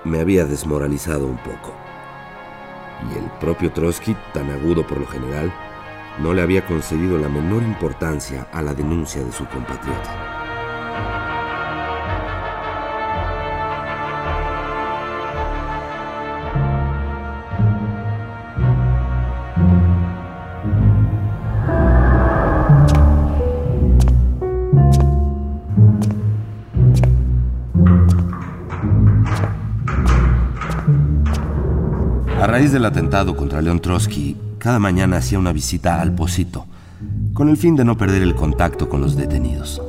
me 0.02 0.18
había 0.18 0.44
desmoralizado 0.44 1.24
un 1.24 1.36
poco. 1.36 1.72
Y 3.14 3.16
el 3.16 3.30
propio 3.38 3.70
Trotsky, 3.70 4.16
tan 4.34 4.50
agudo 4.50 4.84
por 4.84 4.98
lo 4.98 5.06
general, 5.06 5.52
no 6.22 6.34
le 6.34 6.42
había 6.42 6.66
concedido 6.66 7.18
la 7.18 7.28
menor 7.28 7.62
importancia 7.62 8.48
a 8.52 8.62
la 8.62 8.74
denuncia 8.74 9.22
de 9.22 9.32
su 9.32 9.44
compatriota. 9.46 10.38
raíz 32.48 32.72
del 32.72 32.86
atentado 32.86 33.36
contra 33.36 33.62
León 33.62 33.78
Trotsky, 33.78 34.36
cada 34.58 34.78
mañana 34.78 35.18
hacía 35.18 35.38
una 35.38 35.52
visita 35.52 36.00
al 36.00 36.14
Pocito, 36.14 36.66
con 37.32 37.48
el 37.48 37.56
fin 37.56 37.76
de 37.76 37.84
no 37.84 37.96
perder 37.96 38.22
el 38.22 38.34
contacto 38.34 38.88
con 38.88 39.00
los 39.00 39.16
detenidos. 39.16 39.80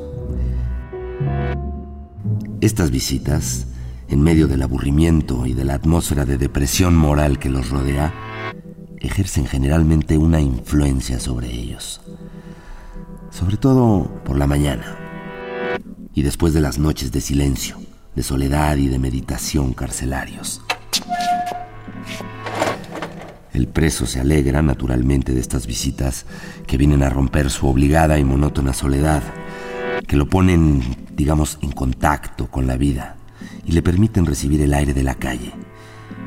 Estas 2.61 2.91
visitas, 2.91 3.67
en 4.07 4.21
medio 4.21 4.47
del 4.47 4.61
aburrimiento 4.61 5.45
y 5.45 5.53
de 5.53 5.63
la 5.63 5.75
atmósfera 5.75 6.25
de 6.25 6.37
depresión 6.37 6.95
moral 6.95 7.39
que 7.39 7.49
los 7.49 7.69
rodea, 7.69 8.13
ejercen 8.99 9.47
generalmente 9.47 10.17
una 10.17 10.41
influencia 10.41 11.19
sobre 11.19 11.51
ellos. 11.51 12.01
Sobre 13.31 13.57
todo 13.57 14.21
por 14.25 14.37
la 14.37 14.47
mañana 14.47 14.97
y 16.13 16.21
después 16.21 16.53
de 16.53 16.61
las 16.61 16.79
noches 16.79 17.11
de 17.11 17.21
silencio, 17.21 17.77
de 18.15 18.23
soledad 18.23 18.77
y 18.77 18.87
de 18.87 18.99
meditación 18.99 19.73
carcelarios. 19.73 20.61
El 23.53 23.67
preso 23.67 24.05
se 24.05 24.19
alegra 24.19 24.61
naturalmente 24.61 25.33
de 25.33 25.39
estas 25.39 25.65
visitas 25.65 26.25
que 26.67 26.77
vienen 26.77 27.01
a 27.01 27.09
romper 27.09 27.49
su 27.49 27.67
obligada 27.67 28.19
y 28.19 28.23
monótona 28.23 28.73
soledad, 28.73 29.23
que 30.07 30.17
lo 30.17 30.27
ponen, 30.27 31.07
digamos, 31.15 31.57
en 31.61 31.71
contacto 31.71 32.47
con 32.47 32.67
la 32.67 32.77
vida 32.77 33.15
y 33.65 33.71
le 33.71 33.81
permiten 33.81 34.25
recibir 34.25 34.61
el 34.61 34.73
aire 34.73 34.93
de 34.93 35.03
la 35.03 35.15
calle. 35.15 35.53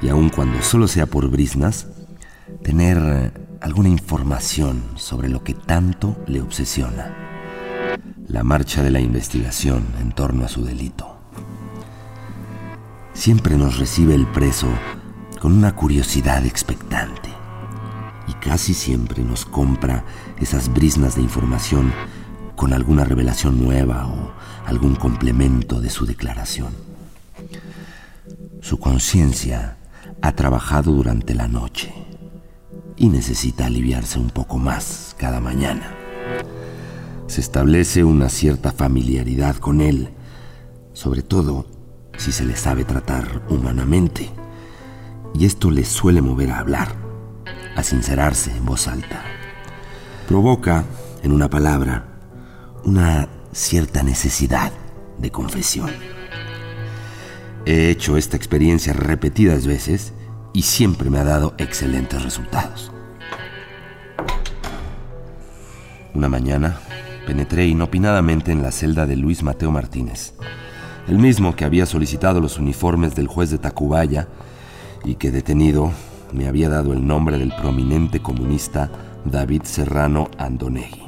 Y 0.00 0.08
aun 0.08 0.30
cuando 0.30 0.62
solo 0.62 0.88
sea 0.88 1.06
por 1.06 1.30
brisnas, 1.30 1.86
tener 2.62 3.32
alguna 3.60 3.88
información 3.88 4.82
sobre 4.96 5.28
lo 5.28 5.44
que 5.44 5.54
tanto 5.54 6.16
le 6.26 6.40
obsesiona. 6.40 7.14
La 8.26 8.42
marcha 8.42 8.82
de 8.82 8.90
la 8.90 9.00
investigación 9.00 9.84
en 10.00 10.12
torno 10.12 10.44
a 10.44 10.48
su 10.48 10.64
delito. 10.64 11.20
Siempre 13.12 13.56
nos 13.56 13.78
recibe 13.78 14.14
el 14.14 14.26
preso 14.26 14.68
con 15.42 15.54
una 15.54 15.74
curiosidad 15.74 16.46
expectante. 16.46 17.28
Y 18.28 18.34
casi 18.34 18.74
siempre 18.74 19.24
nos 19.24 19.44
compra 19.44 20.04
esas 20.40 20.72
brisnas 20.72 21.16
de 21.16 21.22
información 21.22 21.92
con 22.54 22.72
alguna 22.72 23.02
revelación 23.02 23.60
nueva 23.60 24.06
o 24.06 24.30
algún 24.66 24.94
complemento 24.94 25.80
de 25.80 25.90
su 25.90 26.06
declaración. 26.06 26.72
Su 28.60 28.78
conciencia 28.78 29.78
ha 30.22 30.30
trabajado 30.30 30.92
durante 30.92 31.34
la 31.34 31.48
noche 31.48 31.92
y 32.96 33.08
necesita 33.08 33.66
aliviarse 33.66 34.20
un 34.20 34.30
poco 34.30 34.58
más 34.58 35.16
cada 35.18 35.40
mañana. 35.40 35.92
Se 37.26 37.40
establece 37.40 38.04
una 38.04 38.28
cierta 38.28 38.70
familiaridad 38.70 39.56
con 39.56 39.80
él, 39.80 40.10
sobre 40.92 41.22
todo 41.22 41.66
si 42.16 42.30
se 42.30 42.44
le 42.44 42.54
sabe 42.54 42.84
tratar 42.84 43.42
humanamente 43.48 44.30
y 45.34 45.46
esto 45.46 45.70
le 45.70 45.84
suele 45.84 46.20
mover 46.20 46.50
a 46.50 46.58
hablar, 46.58 46.94
a 47.76 47.82
sincerarse 47.82 48.50
en 48.56 48.64
voz 48.64 48.88
alta. 48.88 49.22
Provoca, 50.28 50.84
en 51.22 51.32
una 51.32 51.48
palabra, 51.48 52.06
una 52.84 53.28
cierta 53.52 54.02
necesidad 54.02 54.72
de 55.18 55.30
confesión. 55.30 55.90
He 57.64 57.90
hecho 57.90 58.16
esta 58.16 58.36
experiencia 58.36 58.92
repetidas 58.92 59.66
veces 59.66 60.12
y 60.52 60.62
siempre 60.62 61.10
me 61.10 61.18
ha 61.18 61.24
dado 61.24 61.54
excelentes 61.58 62.22
resultados. 62.22 62.90
Una 66.14 66.28
mañana 66.28 66.78
penetré 67.26 67.66
inopinadamente 67.66 68.52
en 68.52 68.62
la 68.62 68.72
celda 68.72 69.06
de 69.06 69.16
Luis 69.16 69.42
Mateo 69.42 69.70
Martínez, 69.70 70.34
el 71.08 71.18
mismo 71.18 71.56
que 71.56 71.64
había 71.64 71.86
solicitado 71.86 72.40
los 72.40 72.58
uniformes 72.58 73.14
del 73.14 73.28
juez 73.28 73.50
de 73.50 73.58
Tacubaya 73.58 74.28
y 75.04 75.16
que 75.16 75.30
detenido 75.30 75.92
me 76.32 76.48
había 76.48 76.68
dado 76.68 76.92
el 76.92 77.06
nombre 77.06 77.38
del 77.38 77.54
prominente 77.54 78.20
comunista 78.20 78.90
David 79.24 79.62
Serrano 79.64 80.28
Andonegui. 80.38 81.02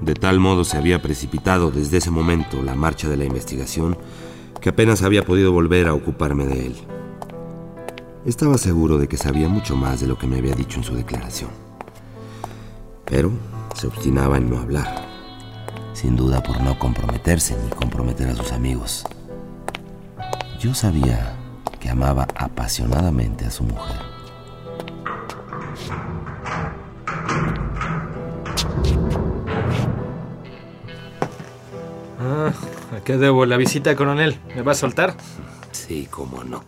De 0.00 0.14
tal 0.14 0.40
modo 0.40 0.64
se 0.64 0.76
había 0.76 1.00
precipitado 1.00 1.70
desde 1.70 1.98
ese 1.98 2.10
momento 2.10 2.62
la 2.62 2.74
marcha 2.74 3.08
de 3.08 3.16
la 3.16 3.24
investigación 3.24 3.96
que 4.60 4.68
apenas 4.68 5.02
había 5.02 5.24
podido 5.24 5.52
volver 5.52 5.86
a 5.86 5.94
ocuparme 5.94 6.46
de 6.46 6.66
él. 6.66 6.76
Estaba 8.24 8.58
seguro 8.58 8.98
de 8.98 9.08
que 9.08 9.16
sabía 9.16 9.48
mucho 9.48 9.76
más 9.76 10.00
de 10.00 10.06
lo 10.06 10.18
que 10.18 10.26
me 10.26 10.38
había 10.38 10.54
dicho 10.54 10.78
en 10.78 10.84
su 10.84 10.94
declaración. 10.94 11.50
Pero 13.04 13.32
se 13.74 13.86
obstinaba 13.86 14.38
en 14.38 14.50
no 14.50 14.58
hablar, 14.58 15.06
sin 15.92 16.16
duda 16.16 16.42
por 16.42 16.60
no 16.60 16.78
comprometerse 16.78 17.56
ni 17.62 17.70
comprometer 17.70 18.28
a 18.28 18.36
sus 18.36 18.52
amigos. 18.52 19.04
Yo 20.60 20.74
sabía 20.74 21.36
que 21.82 21.90
amaba 21.90 22.28
apasionadamente 22.36 23.44
a 23.44 23.50
su 23.50 23.64
mujer. 23.64 23.96
Ah, 32.20 32.52
¿A 32.96 33.00
qué 33.04 33.16
debo 33.16 33.46
la 33.46 33.56
visita, 33.56 33.96
coronel? 33.96 34.38
¿Me 34.54 34.62
va 34.62 34.72
a 34.72 34.76
soltar? 34.76 35.16
Sí, 35.72 36.06
cómo 36.08 36.44
no. 36.44 36.62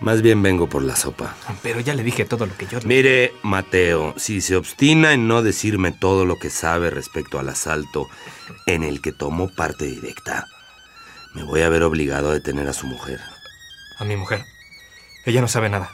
Más 0.00 0.22
bien 0.22 0.42
vengo 0.42 0.66
por 0.66 0.82
la 0.82 0.96
sopa. 0.96 1.36
Pero 1.62 1.80
ya 1.80 1.92
le 1.92 2.02
dije 2.02 2.24
todo 2.24 2.46
lo 2.46 2.56
que 2.56 2.66
yo... 2.66 2.78
Mire, 2.86 3.34
Mateo, 3.42 4.14
si 4.16 4.40
se 4.40 4.56
obstina 4.56 5.12
en 5.12 5.28
no 5.28 5.42
decirme 5.42 5.92
todo 5.92 6.24
lo 6.24 6.38
que 6.38 6.48
sabe 6.48 6.88
respecto 6.88 7.38
al 7.38 7.50
asalto 7.50 8.08
en 8.64 8.82
el 8.82 9.02
que 9.02 9.12
tomó 9.12 9.50
parte 9.54 9.84
directa, 9.84 10.48
me 11.34 11.42
voy 11.42 11.60
a 11.60 11.68
ver 11.68 11.82
obligado 11.82 12.30
a 12.30 12.32
detener 12.32 12.66
a 12.66 12.72
su 12.72 12.86
mujer 12.86 13.20
a 14.00 14.04
mi 14.04 14.16
mujer. 14.16 14.44
Ella 15.24 15.40
no 15.40 15.48
sabe 15.48 15.68
nada. 15.68 15.92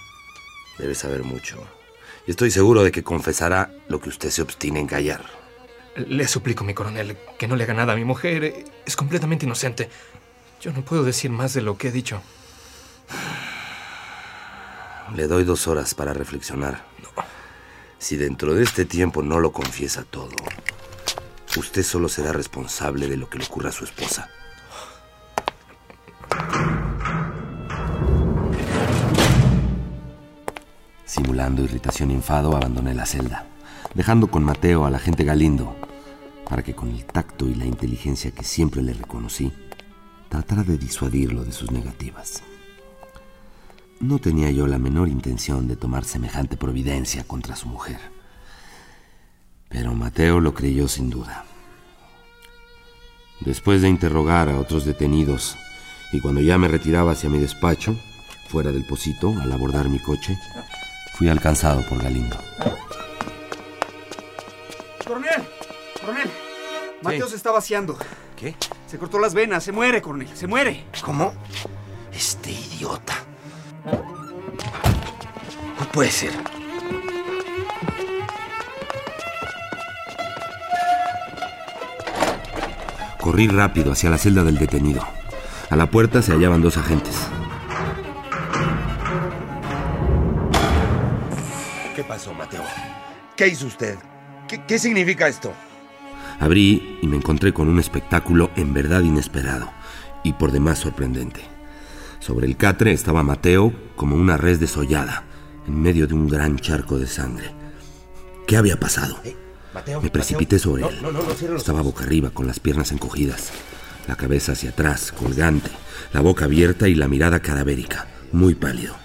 Debe 0.79 0.95
saber 0.95 1.23
mucho. 1.23 1.62
Y 2.27 2.31
estoy 2.31 2.51
seguro 2.51 2.83
de 2.83 2.92
que 2.92 3.03
confesará 3.03 3.71
lo 3.88 4.01
que 4.01 4.09
usted 4.09 4.31
se 4.31 4.42
obstina 4.42 4.79
en 4.79 4.87
callar. 4.87 5.25
Le 5.97 6.27
suplico, 6.29 6.64
mi 6.64 6.75
coronel, 6.75 7.16
que 7.38 7.49
no 7.49 7.57
le 7.57 7.64
haga 7.64 7.75
nada 7.75 7.92
a 7.92 7.97
mi 7.97 8.05
mujer. 8.05 8.64
Es 8.85 8.97
completamente 8.97 9.47
inocente. 9.47 9.88
Yo 10.61 10.73
no 10.73 10.83
puedo 10.83 11.05
decir 11.05 11.31
más 11.31 11.55
de 11.55 11.62
lo 11.62 11.77
que 11.77 11.88
he 11.88 11.92
dicho. 11.92 12.23
Le 15.14 15.27
doy 15.27 15.45
dos 15.45 15.66
horas 15.69 15.95
para 15.95 16.12
reflexionar. 16.12 16.85
Si 17.99 18.16
dentro 18.16 18.55
de 18.55 18.64
este 18.64 18.85
tiempo 18.85 19.23
no 19.23 19.40
lo 19.40 19.53
confiesa 19.53 20.05
todo, 20.05 20.35
usted 21.57 21.83
solo 21.83 22.09
será 22.09 22.33
responsable 22.33 23.09
de 23.09 23.16
lo 23.16 23.31
que 23.31 23.38
le 23.38 23.45
ocurra 23.45 23.71
a 23.71 23.73
su 23.73 23.85
esposa. 23.85 24.29
Simulando 31.16 31.64
irritación 31.64 32.11
y 32.11 32.14
enfado, 32.14 32.55
abandoné 32.55 32.92
la 32.92 33.07
celda, 33.07 33.46
dejando 33.94 34.26
con 34.26 34.44
Mateo 34.44 34.85
al 34.85 34.94
agente 34.94 35.24
Galindo, 35.24 35.74
para 36.46 36.62
que 36.62 36.74
con 36.74 36.90
el 36.90 37.07
tacto 37.07 37.48
y 37.48 37.55
la 37.55 37.64
inteligencia 37.64 38.33
que 38.33 38.44
siempre 38.44 38.83
le 38.83 38.92
reconocí, 38.92 39.50
tratara 40.29 40.62
de 40.62 40.76
disuadirlo 40.76 41.42
de 41.42 41.52
sus 41.52 41.70
negativas. 41.70 42.42
No 43.98 44.18
tenía 44.18 44.50
yo 44.50 44.66
la 44.66 44.79
menor 44.79 45.09
intención 45.09 45.66
de 45.68 45.76
tomar 45.76 46.05
semejante 46.05 46.59
providencia 46.59 47.24
contra 47.24 47.57
su 47.57 47.66
mujer. 47.66 47.98
Pero 49.70 49.94
Mateo 49.94 50.40
lo 50.40 50.52
creyó 50.52 50.87
sin 50.87 51.09
duda. 51.09 51.46
Después 53.40 53.81
de 53.81 53.88
interrogar 53.88 54.50
a 54.50 54.61
otros 54.61 54.85
detenidos 54.85 55.57
y 56.12 56.20
cuando 56.20 56.42
ya 56.42 56.59
me 56.59 56.68
retiraba 56.68 57.12
hacia 57.12 57.31
mi 57.31 57.38
despacho, 57.38 57.96
fuera 58.50 58.70
del 58.70 58.85
pocito, 58.85 59.35
al 59.40 59.50
abordar 59.50 59.88
mi 59.88 59.98
coche, 59.98 60.38
fui 61.16 61.31
alcanzado 61.31 61.81
por 61.83 62.02
Galindo. 62.02 62.37
¡Coronel! 65.07 65.42
¡Coronel! 65.98 66.31
Mateo 67.00 67.26
se 67.26 67.37
está 67.37 67.50
vaciando. 67.52 67.96
¿Qué? 68.37 68.55
Se 68.87 68.98
cortó 68.98 69.18
las 69.18 69.33
venas, 69.33 69.64
se 69.64 69.72
muere, 69.72 70.02
coronel, 70.02 70.29
se 70.35 70.46
muere. 70.46 70.85
¿Cómo? 71.02 71.33
Este 72.12 72.50
idiota. 72.50 73.14
No 75.81 75.87
puede 75.92 76.11
ser. 76.11 76.33
Corrí 83.20 83.48
rápido 83.48 83.92
hacia 83.92 84.11
la 84.11 84.18
celda 84.18 84.44
del 84.44 84.59
detenido. 84.59 85.02
A 85.70 85.76
la 85.76 85.87
puerta 85.87 86.20
se 86.20 86.33
hallaban 86.33 86.61
dos 86.61 86.76
agentes. 86.76 87.29
Pasó, 92.16 92.33
Mateo? 92.33 92.62
¿Qué 93.37 93.46
hizo 93.48 93.66
usted? 93.66 93.96
¿Qué, 94.48 94.64
qué 94.66 94.79
significa 94.79 95.29
esto? 95.29 95.52
Abrí 96.40 96.98
y 97.02 97.07
me 97.07 97.16
encontré 97.18 97.52
con 97.52 97.68
un 97.68 97.79
espectáculo 97.79 98.50
en 98.57 98.72
verdad 98.72 99.02
inesperado 99.02 99.70
y 100.24 100.33
por 100.33 100.50
demás 100.50 100.79
sorprendente. 100.79 101.42
Sobre 102.18 102.46
el 102.46 102.57
catre 102.57 102.92
estaba 102.92 103.22
Mateo 103.22 103.70
como 103.96 104.16
una 104.16 104.38
res 104.38 104.61
desollada, 104.61 105.24
en 105.66 105.79
medio 105.81 106.07
de 106.07 106.14
un 106.14 106.26
gran 106.26 106.57
charco 106.59 106.98
de 106.98 107.07
sangre. 107.07 107.50
¿Qué 108.46 108.57
había 108.57 108.81
pasado? 108.81 109.18
Mateo, 109.74 110.00
Me 110.00 110.09
precipité 110.09 110.57
Mateo. 110.57 110.59
sobre 110.59 110.83
No, 110.83 110.88
él. 110.88 110.98
no, 111.02 111.12
no, 111.12 111.57
Estaba 111.57 111.83
boca 111.83 112.05
arriba, 112.05 112.31
con 112.31 112.46
las 112.46 112.61
piernas 112.61 112.92
encogidas, 112.92 113.50
la 114.09 114.16
cabeza 114.16 114.52
hacia 114.52 114.70
atrás, 114.70 115.12
colgante, 115.12 115.70
la 116.14 116.22
boca 116.22 116.46
abierta 116.46 116.88
y 116.88 116.94
la 116.94 117.09
mirada 117.09 117.40
cadavérica, 117.40 118.07
muy 118.33 118.55
pálido. 118.55 118.96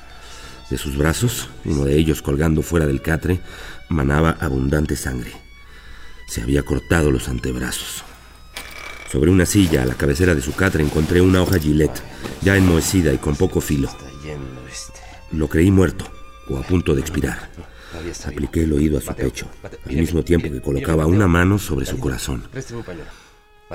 De 0.71 0.77
sus 0.77 0.97
brazos, 0.97 1.49
uno 1.65 1.83
de 1.83 1.97
ellos 1.97 2.21
colgando 2.21 2.61
fuera 2.61 2.87
del 2.87 3.01
catre, 3.01 3.41
manaba 3.89 4.37
abundante 4.39 4.95
sangre. 4.95 5.33
Se 6.29 6.41
había 6.41 6.63
cortado 6.63 7.11
los 7.11 7.27
antebrazos. 7.27 8.05
Sobre 9.11 9.31
una 9.31 9.45
silla, 9.45 9.83
a 9.83 9.85
la 9.85 9.95
cabecera 9.95 10.33
de 10.33 10.41
su 10.41 10.55
catre, 10.55 10.81
encontré 10.81 11.19
una 11.19 11.41
hoja 11.41 11.59
Gillette, 11.59 12.01
ya 12.41 12.55
enmohecida 12.55 13.11
y 13.11 13.17
con 13.17 13.35
poco 13.35 13.59
filo. 13.59 13.89
Este. 14.71 15.01
Lo 15.33 15.49
creí 15.49 15.71
muerto, 15.71 16.05
o 16.47 16.57
a 16.57 16.61
punto 16.61 16.95
de 16.95 17.01
expirar. 17.01 17.49
Apliqué 18.25 18.63
el 18.63 18.71
oído 18.71 18.97
a 18.97 19.01
su 19.01 19.13
pecho, 19.13 19.47
al 19.85 19.95
mismo 19.97 20.23
tiempo 20.23 20.49
que 20.49 20.61
colocaba 20.61 21.05
una 21.05 21.27
mano 21.27 21.59
sobre 21.59 21.85
su 21.85 21.99
corazón. 21.99 22.43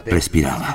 Respiraba. 0.07 0.75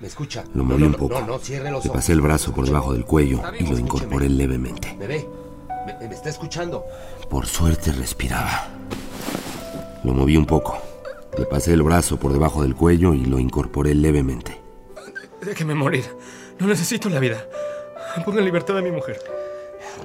¿Me 0.00 0.08
escucha? 0.08 0.44
Lo 0.54 0.62
No, 0.62 0.64
moví 0.64 0.82
no, 0.82 0.88
un 0.88 0.94
poco. 0.94 1.20
No, 1.20 1.26
no, 1.26 1.38
cierre 1.38 1.70
los 1.70 1.84
Le 1.84 1.90
ojos. 1.90 2.00
pasé 2.00 2.12
el 2.12 2.20
brazo 2.20 2.52
por 2.52 2.64
debajo 2.66 2.92
del 2.92 3.04
cuello 3.04 3.38
y 3.38 3.40
lo 3.40 3.48
escúcheme. 3.50 3.80
incorporé 3.80 4.28
levemente. 4.28 4.94
¿Me 4.98 5.06
ve? 5.06 5.28
¿Me, 5.86 6.08
me 6.08 6.14
está 6.14 6.28
escuchando? 6.30 6.84
Por 7.30 7.46
suerte 7.46 7.92
respiraba. 7.92 8.68
Lo 10.04 10.12
moví 10.14 10.36
un 10.36 10.46
poco. 10.46 10.78
Le 11.38 11.44
pasé 11.46 11.72
el 11.74 11.82
brazo 11.82 12.18
por 12.18 12.32
debajo 12.32 12.62
del 12.62 12.74
cuello 12.74 13.14
y 13.14 13.24
lo 13.24 13.38
incorporé 13.38 13.94
levemente. 13.94 14.60
Déjeme 15.40 15.74
morir. 15.74 16.04
No 16.58 16.66
necesito 16.66 17.08
la 17.08 17.20
vida. 17.20 17.44
Ponga 18.24 18.40
en 18.40 18.44
libertad 18.46 18.76
a 18.78 18.82
mi 18.82 18.90
mujer. 18.90 19.20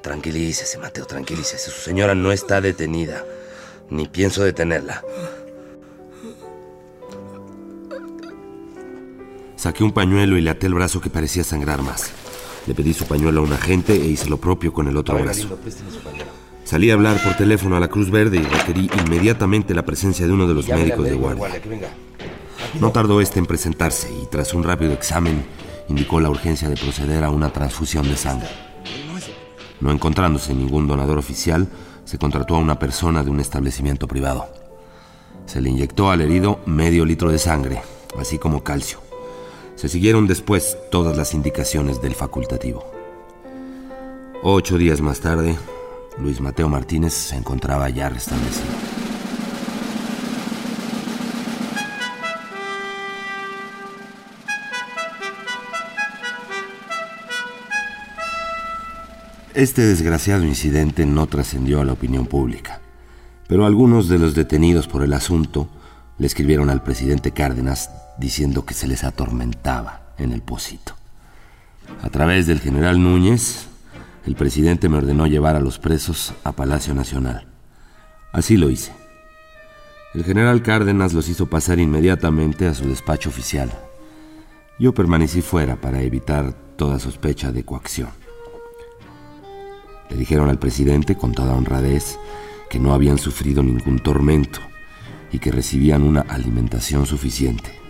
Tranquilícese, 0.01 0.77
Mateo, 0.77 1.05
tranquilícese. 1.05 1.71
Su 1.71 1.79
señora 1.81 2.13
no 2.13 2.31
está 2.31 2.62
detenida. 2.62 3.23
Ni 3.89 4.07
pienso 4.07 4.43
detenerla. 4.43 5.03
Saqué 9.63 9.82
un 9.86 9.93
pañuelo 9.93 10.38
y 10.38 10.41
le 10.41 10.49
até 10.49 10.67
el 10.67 10.73
brazo 10.73 10.99
que 10.99 11.10
parecía 11.10 11.41
sangrar 11.45 11.82
más. 11.82 12.12
Le 12.67 12.76
pedí 12.76 12.93
su 12.93 13.06
pañuelo 13.06 13.39
a 13.39 13.43
un 13.45 13.54
agente 13.54 13.93
e 13.93 14.08
hice 14.08 14.30
lo 14.30 14.36
propio 14.36 14.73
con 14.73 14.89
el 14.89 14.97
otro 14.97 15.17
brazo. 15.17 15.58
Salí 16.65 16.91
a 16.91 16.95
hablar 16.95 17.23
por 17.23 17.38
teléfono 17.38 17.78
a 17.78 17.80
la 17.80 17.88
Cruz 17.88 18.12
Verde 18.12 18.39
y 18.39 18.43
requerí 18.43 18.89
inmediatamente 19.06 19.73
la 19.73 19.86
presencia 19.86 20.28
de 20.28 20.34
uno 20.34 20.49
de 20.49 20.54
los 20.54 20.67
médicos 20.67 21.06
de 21.06 21.13
guardia. 21.13 21.62
No 22.82 22.91
tardó 22.91 23.21
este 23.21 23.39
en 23.39 23.45
presentarse 23.45 24.12
y 24.21 24.26
tras 24.26 24.54
un 24.54 24.63
rápido 24.65 24.91
examen 24.91 25.45
indicó 25.88 26.19
la 26.19 26.30
urgencia 26.30 26.67
de 26.67 26.76
proceder 26.76 27.23
a 27.23 27.30
una 27.30 27.54
transfusión 27.54 28.06
de 28.10 28.17
sangre. 28.17 28.49
No 29.80 29.91
encontrándose 29.93 30.54
ningún 30.54 30.89
donador 30.89 31.17
oficial, 31.17 31.69
se 32.04 32.17
contrató 32.17 32.58
a 32.58 32.60
una 32.60 32.80
persona 32.80 33.23
de 33.23 33.30
un 33.30 33.39
establecimiento 33.39 34.10
privado. 34.10 34.45
Se 35.45 35.62
le 35.62 35.69
inyectó 35.69 36.12
al 36.12 36.19
herido 36.19 36.60
medio 36.65 37.06
litro 37.06 37.32
de 37.32 37.39
sangre, 37.39 37.82
así 38.19 38.38
como 38.38 38.62
calcio. 38.62 39.02
Se 39.75 39.89
siguieron 39.89 40.27
después 40.27 40.77
todas 40.91 41.17
las 41.17 41.33
indicaciones 41.33 42.01
del 42.01 42.15
facultativo. 42.15 42.86
Ocho 44.43 44.77
días 44.77 45.01
más 45.01 45.19
tarde, 45.19 45.57
Luis 46.17 46.39
Mateo 46.41 46.69
Martínez 46.69 47.13
se 47.13 47.36
encontraba 47.36 47.89
ya 47.89 48.09
restablecido. 48.09 48.67
Este 59.53 59.83
desgraciado 59.83 60.45
incidente 60.45 61.05
no 61.05 61.27
trascendió 61.27 61.79
a 61.79 61.86
la 61.86 61.93
opinión 61.93 62.25
pública, 62.25 62.81
pero 63.47 63.65
algunos 63.65 64.09
de 64.09 64.17
los 64.17 64.33
detenidos 64.33 64.88
por 64.88 65.03
el 65.03 65.13
asunto 65.13 65.67
le 66.17 66.27
escribieron 66.27 66.69
al 66.69 66.83
presidente 66.83 67.31
Cárdenas 67.31 67.89
diciendo 68.17 68.65
que 68.65 68.73
se 68.73 68.88
les 68.88 69.04
atormentaba 69.04 70.13
en 70.17 70.32
el 70.32 70.41
pocito. 70.41 70.93
A 72.02 72.10
través 72.10 72.47
del 72.47 72.60
general 72.60 73.02
Núñez, 73.02 73.67
el 74.26 74.36
presidente 74.36 74.89
me 74.89 74.97
ordenó 74.97 75.28
llevar 75.28 75.56
a 75.56 75.60
los 75.60 75.80
presos 75.80 76.34
a 76.43 76.54
Palacio 76.54 76.93
Nacional. 76.93 77.47
Así 78.32 78.58
lo 78.58 78.69
hice. 78.69 78.93
El 80.13 80.23
general 80.23 80.62
Cárdenas 80.62 81.13
los 81.13 81.28
hizo 81.28 81.47
pasar 81.47 81.80
inmediatamente 81.80 82.67
a 82.67 82.73
su 82.73 82.88
despacho 82.88 83.30
oficial. 83.30 83.71
Yo 84.80 84.93
permanecí 84.93 85.41
fuera 85.41 85.76
para 85.76 86.02
evitar 86.02 86.54
toda 86.76 86.99
sospecha 86.99 87.52
de 87.52 87.63
coacción. 87.63 88.10
Le 90.10 90.17
dijeron 90.17 90.49
al 90.49 90.60
presidente 90.60 91.15
con 91.15 91.34
toda 91.34 91.56
honradez 91.56 92.17
que 92.69 92.80
no 92.80 92.93
habían 92.93 93.17
sufrido 93.17 93.63
ningún 93.63 93.99
tormento 93.99 94.60
y 95.32 95.39
que 95.39 95.52
recibían 95.52 96.04
una 96.04 96.21
alimentación 96.21 97.06
suficiente. 97.06 97.82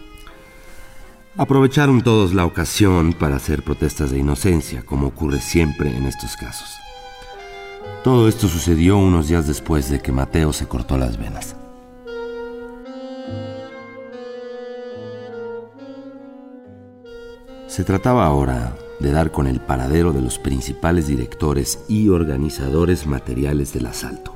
Aprovecharon 1.36 2.04
todos 2.04 2.36
la 2.36 2.46
ocasión 2.46 3.12
para 3.12 3.38
hacer 3.38 3.64
protestas 3.64 4.12
de 4.12 4.20
inocencia, 4.20 4.84
como 4.84 5.08
ocurre 5.08 5.42
siempre 5.42 5.90
en 5.96 6.06
estos 6.06 6.38
casos. 6.38 6.78
Todo 8.04 8.28
esto 8.28 8.48
sucedió 8.48 8.98
unos 8.98 9.30
días 9.30 9.48
después 9.48 9.90
de 9.90 10.00
que 10.00 10.12
Mateo 10.12 10.54
se 10.54 10.68
cortó 10.68 10.96
las 10.96 11.18
venas. 11.18 11.56
Se 17.66 17.84
trataba 17.84 18.28
ahora 18.28 18.78
de 19.00 19.12
dar 19.12 19.32
con 19.32 19.48
el 19.48 19.60
paradero 19.60 20.14
de 20.14 20.22
los 20.22 20.38
principales 20.38 21.08
directores 21.08 21.80
y 21.88 22.10
organizadores 22.10 23.08
materiales 23.08 23.74
del 23.74 23.88
asalto. 23.88 24.36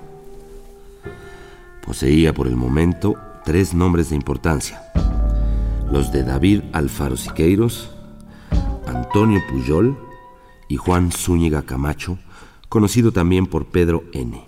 Poseía 1.85 2.33
por 2.33 2.47
el 2.47 2.55
momento 2.55 3.13
tres 3.45 3.75
nombres 3.75 4.09
de 4.09 4.15
importancia. 4.15 4.81
Los 5.91 6.11
de 6.11 6.23
David 6.23 6.63
Alfaro 6.73 7.15
Siqueiros, 7.15 7.89
Antonio 8.85 9.41
Puyol 9.49 9.97
y 10.67 10.75
Juan 10.75 11.11
Zúñiga 11.11 11.61
Camacho, 11.61 12.19
conocido 12.67 13.13
también 13.13 13.47
por 13.47 13.67
Pedro 13.67 14.03
N. 14.11 14.45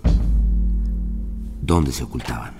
¿Dónde 1.62 1.92
se 1.92 2.04
ocultaban? 2.04 2.54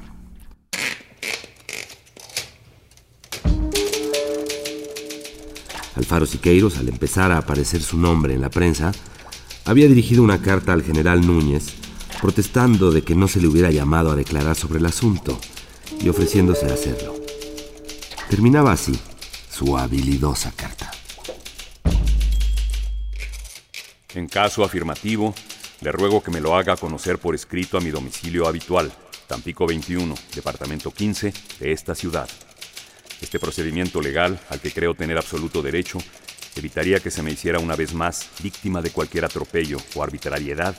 Alfaro 5.97 6.25
Siqueiros, 6.25 6.79
al 6.79 6.88
empezar 6.88 7.33
a 7.33 7.38
aparecer 7.38 7.83
su 7.83 7.99
nombre 7.99 8.33
en 8.33 8.40
la 8.40 8.49
prensa, 8.49 8.93
había 9.66 9.88
dirigido 9.88 10.23
una 10.23 10.40
carta 10.40 10.73
al 10.73 10.83
general 10.83 11.27
Núñez 11.27 11.75
protestando 12.21 12.90
de 12.90 13.03
que 13.03 13.14
no 13.14 13.29
se 13.29 13.40
le 13.40 13.49
hubiera 13.49 13.71
llamado 13.71 14.11
a 14.11 14.16
declarar 14.16 14.57
sobre 14.57 14.79
el 14.79 14.87
asunto 14.87 15.38
y 16.01 16.09
ofreciéndose 16.09 16.66
a 16.66 16.75
hacerlo. 16.75 17.19
Terminaba 18.31 18.71
así 18.71 18.97
su 19.51 19.77
habilidosa 19.77 20.53
carta. 20.53 20.88
En 24.14 24.29
caso 24.29 24.62
afirmativo, 24.62 25.35
le 25.81 25.90
ruego 25.90 26.23
que 26.23 26.31
me 26.31 26.40
lo 26.40 26.55
haga 26.55 26.77
conocer 26.77 27.19
por 27.19 27.35
escrito 27.35 27.77
a 27.77 27.81
mi 27.81 27.90
domicilio 27.90 28.47
habitual, 28.47 28.93
Tampico 29.27 29.66
21, 29.66 30.14
Departamento 30.33 30.93
15 30.93 31.35
de 31.59 31.73
esta 31.73 31.97
ciudad. 31.97 32.29
Este 33.21 33.40
procedimiento 33.40 34.01
legal, 34.01 34.38
al 34.49 34.61
que 34.61 34.71
creo 34.71 34.95
tener 34.95 35.19
absoluto 35.19 35.61
derecho, 35.61 35.99
evitaría 36.55 37.01
que 37.01 37.11
se 37.11 37.25
me 37.25 37.33
hiciera 37.33 37.59
una 37.59 37.75
vez 37.75 37.95
más 37.95 38.31
víctima 38.40 38.81
de 38.81 38.90
cualquier 38.90 39.25
atropello 39.25 39.79
o 39.97 40.05
arbitrariedad 40.05 40.77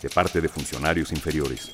de 0.00 0.08
parte 0.08 0.40
de 0.40 0.48
funcionarios 0.48 1.10
inferiores. 1.10 1.68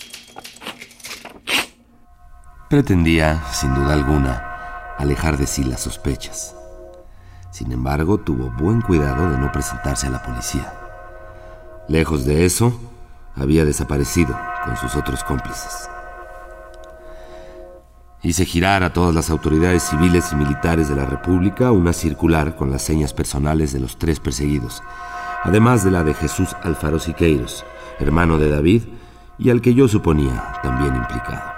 Pretendía, 2.70 3.44
sin 3.52 3.74
duda 3.74 3.92
alguna, 3.92 4.47
alejar 4.98 5.38
de 5.38 5.46
sí 5.46 5.64
las 5.64 5.80
sospechas. 5.80 6.54
Sin 7.50 7.72
embargo, 7.72 8.18
tuvo 8.18 8.50
buen 8.50 8.82
cuidado 8.82 9.30
de 9.30 9.38
no 9.38 9.50
presentarse 9.50 10.08
a 10.08 10.10
la 10.10 10.22
policía. 10.22 10.72
Lejos 11.88 12.24
de 12.26 12.44
eso, 12.44 12.78
había 13.34 13.64
desaparecido 13.64 14.38
con 14.64 14.76
sus 14.76 14.94
otros 14.96 15.24
cómplices. 15.24 15.88
Hice 18.20 18.44
girar 18.44 18.82
a 18.82 18.92
todas 18.92 19.14
las 19.14 19.30
autoridades 19.30 19.84
civiles 19.84 20.32
y 20.32 20.36
militares 20.36 20.88
de 20.88 20.96
la 20.96 21.06
República 21.06 21.70
una 21.70 21.92
circular 21.92 22.56
con 22.56 22.70
las 22.70 22.82
señas 22.82 23.14
personales 23.14 23.72
de 23.72 23.80
los 23.80 23.96
tres 23.96 24.18
perseguidos, 24.18 24.82
además 25.44 25.84
de 25.84 25.92
la 25.92 26.02
de 26.02 26.14
Jesús 26.14 26.54
Alfaro 26.62 26.98
Siqueiros, 26.98 27.64
hermano 28.00 28.38
de 28.38 28.50
David, 28.50 28.82
y 29.38 29.50
al 29.50 29.60
que 29.60 29.72
yo 29.72 29.86
suponía 29.86 30.52
también 30.62 30.96
implicado. 30.96 31.57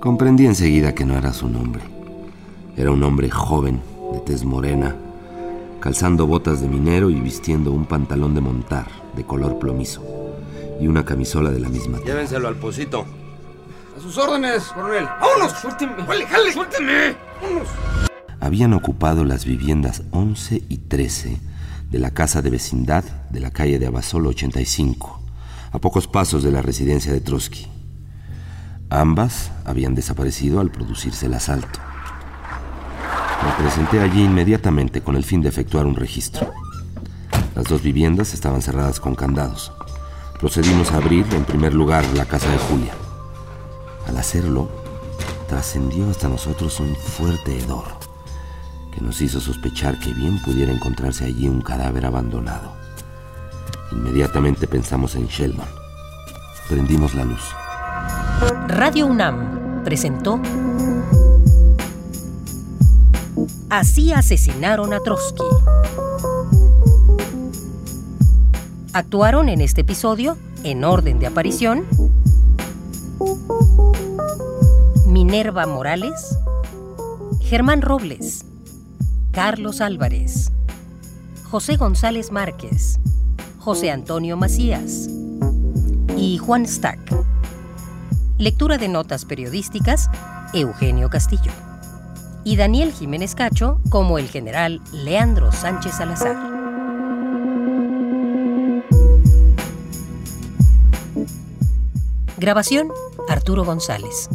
Comprendí 0.00 0.46
enseguida 0.46 0.94
que 0.94 1.06
no 1.06 1.16
era 1.16 1.32
su 1.32 1.48
nombre. 1.48 1.82
Era 2.76 2.90
un 2.90 3.02
hombre 3.02 3.30
joven, 3.30 3.80
de 4.12 4.20
tez 4.20 4.44
morena, 4.44 4.94
calzando 5.80 6.26
botas 6.26 6.60
de 6.60 6.68
minero 6.68 7.08
y 7.10 7.14
vistiendo 7.14 7.72
un 7.72 7.86
pantalón 7.86 8.34
de 8.34 8.42
montar 8.42 8.86
de 9.16 9.24
color 9.24 9.58
plomizo 9.58 10.02
y 10.80 10.86
una 10.86 11.04
camisola 11.04 11.50
de 11.50 11.60
la 11.60 11.70
misma. 11.70 11.98
Llévenselo 12.04 12.48
al 12.48 12.56
pocito. 12.56 13.06
A 13.96 14.00
sus 14.00 14.18
órdenes, 14.18 14.64
coronel. 14.64 15.06
¡Vámonos! 15.20 15.52
¡Suélteme! 15.58 15.94
¡Jale, 16.06 16.26
jale! 16.26 16.52
¡Suélteme! 16.52 17.16
¡Vámonos! 17.42 17.68
Habían 18.40 18.74
ocupado 18.74 19.24
las 19.24 19.46
viviendas 19.46 20.02
11 20.10 20.62
y 20.68 20.76
13 20.76 21.40
de 21.90 21.98
la 21.98 22.10
casa 22.10 22.42
de 22.42 22.50
vecindad 22.50 23.04
de 23.30 23.40
la 23.40 23.50
calle 23.50 23.78
de 23.78 23.86
Abasolo 23.86 24.28
85, 24.28 25.20
a 25.72 25.78
pocos 25.78 26.06
pasos 26.06 26.42
de 26.42 26.52
la 26.52 26.60
residencia 26.60 27.12
de 27.12 27.20
Trotsky. 27.20 27.75
Ambas 28.90 29.50
habían 29.64 29.94
desaparecido 29.96 30.60
al 30.60 30.70
producirse 30.70 31.26
el 31.26 31.34
asalto. 31.34 31.80
Me 33.44 33.64
presenté 33.64 34.00
allí 34.00 34.22
inmediatamente 34.22 35.02
con 35.02 35.16
el 35.16 35.24
fin 35.24 35.42
de 35.42 35.48
efectuar 35.48 35.86
un 35.86 35.96
registro. 35.96 36.52
Las 37.56 37.64
dos 37.64 37.82
viviendas 37.82 38.32
estaban 38.32 38.62
cerradas 38.62 39.00
con 39.00 39.14
candados. 39.14 39.72
Procedimos 40.38 40.92
a 40.92 40.98
abrir 40.98 41.26
en 41.34 41.44
primer 41.44 41.74
lugar 41.74 42.04
la 42.14 42.26
casa 42.26 42.48
de 42.48 42.58
Julia. 42.58 42.92
Al 44.06 44.16
hacerlo, 44.18 44.70
trascendió 45.48 46.08
hasta 46.08 46.28
nosotros 46.28 46.78
un 46.78 46.94
fuerte 46.94 47.58
hedor 47.58 47.84
que 48.94 49.00
nos 49.00 49.20
hizo 49.20 49.40
sospechar 49.40 49.98
que 49.98 50.12
bien 50.12 50.40
pudiera 50.42 50.72
encontrarse 50.72 51.24
allí 51.24 51.48
un 51.48 51.60
cadáver 51.60 52.06
abandonado. 52.06 52.72
Inmediatamente 53.90 54.66
pensamos 54.68 55.16
en 55.16 55.26
Sheldon. 55.26 55.66
Prendimos 56.68 57.14
la 57.14 57.24
luz. 57.24 57.42
Radio 58.68 59.06
UNAM 59.06 59.84
presentó 59.84 60.40
Así 63.70 64.12
asesinaron 64.12 64.92
a 64.92 64.98
Trotsky. 65.00 65.44
Actuaron 68.92 69.48
en 69.48 69.60
este 69.60 69.82
episodio, 69.82 70.36
en 70.64 70.82
orden 70.82 71.20
de 71.20 71.28
aparición, 71.28 71.84
Minerva 75.06 75.66
Morales, 75.66 76.36
Germán 77.40 77.82
Robles, 77.82 78.44
Carlos 79.30 79.80
Álvarez, 79.80 80.50
José 81.44 81.76
González 81.76 82.32
Márquez, 82.32 82.98
José 83.58 83.92
Antonio 83.92 84.36
Macías 84.36 85.08
y 86.16 86.38
Juan 86.38 86.66
Stack. 86.66 87.35
Lectura 88.38 88.76
de 88.76 88.88
notas 88.88 89.24
periodísticas, 89.24 90.10
Eugenio 90.52 91.08
Castillo. 91.08 91.50
Y 92.44 92.56
Daniel 92.56 92.92
Jiménez 92.92 93.34
Cacho 93.34 93.80
como 93.88 94.18
el 94.18 94.28
general 94.28 94.82
Leandro 94.92 95.52
Sánchez 95.52 95.94
Salazar. 95.94 96.36
Grabación, 102.36 102.88
Arturo 103.26 103.64
González. 103.64 104.28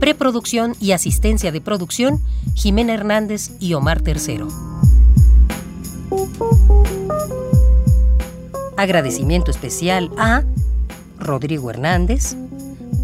Preproducción 0.00 0.74
y 0.80 0.92
asistencia 0.92 1.52
de 1.52 1.60
producción, 1.60 2.22
Jimena 2.54 2.94
Hernández 2.94 3.50
y 3.60 3.74
Omar 3.74 4.00
Tercero. 4.00 4.48
Agradecimiento 8.78 9.50
especial 9.50 10.10
a 10.16 10.44
Rodrigo 11.18 11.70
Hernández, 11.70 12.36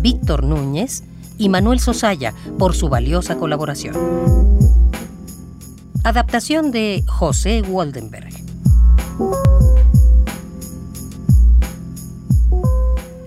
Víctor 0.00 0.44
Núñez 0.44 1.04
y 1.38 1.48
Manuel 1.48 1.80
Sosaya 1.80 2.34
por 2.58 2.74
su 2.74 2.88
valiosa 2.88 3.36
colaboración. 3.36 3.94
Adaptación 6.04 6.70
de 6.70 7.04
José 7.06 7.62
Waldenberg. 7.62 8.32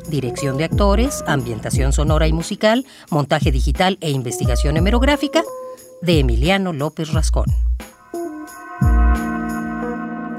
Dirección 0.10 0.58
de 0.58 0.66
actores, 0.66 1.24
ambientación 1.28 1.94
sonora 1.94 2.28
y 2.28 2.34
musical, 2.34 2.86
montaje 3.10 3.52
digital 3.52 3.98
e 4.02 4.12
investigación 4.12 4.78
hemerográfica 4.78 5.44
de 6.02 6.20
Emiliano 6.20 6.74
López 6.74 7.14
Rascón. 7.14 7.46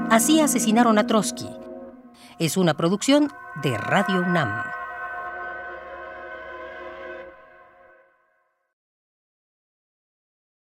Así 0.09 0.39
asesinaron 0.39 0.97
a 0.97 1.07
Trotsky. 1.07 1.49
Es 2.39 2.55
una 2.55 2.75
producción 2.77 3.31
de 3.63 3.77
Radio 3.77 4.21
UNAM. 4.21 4.74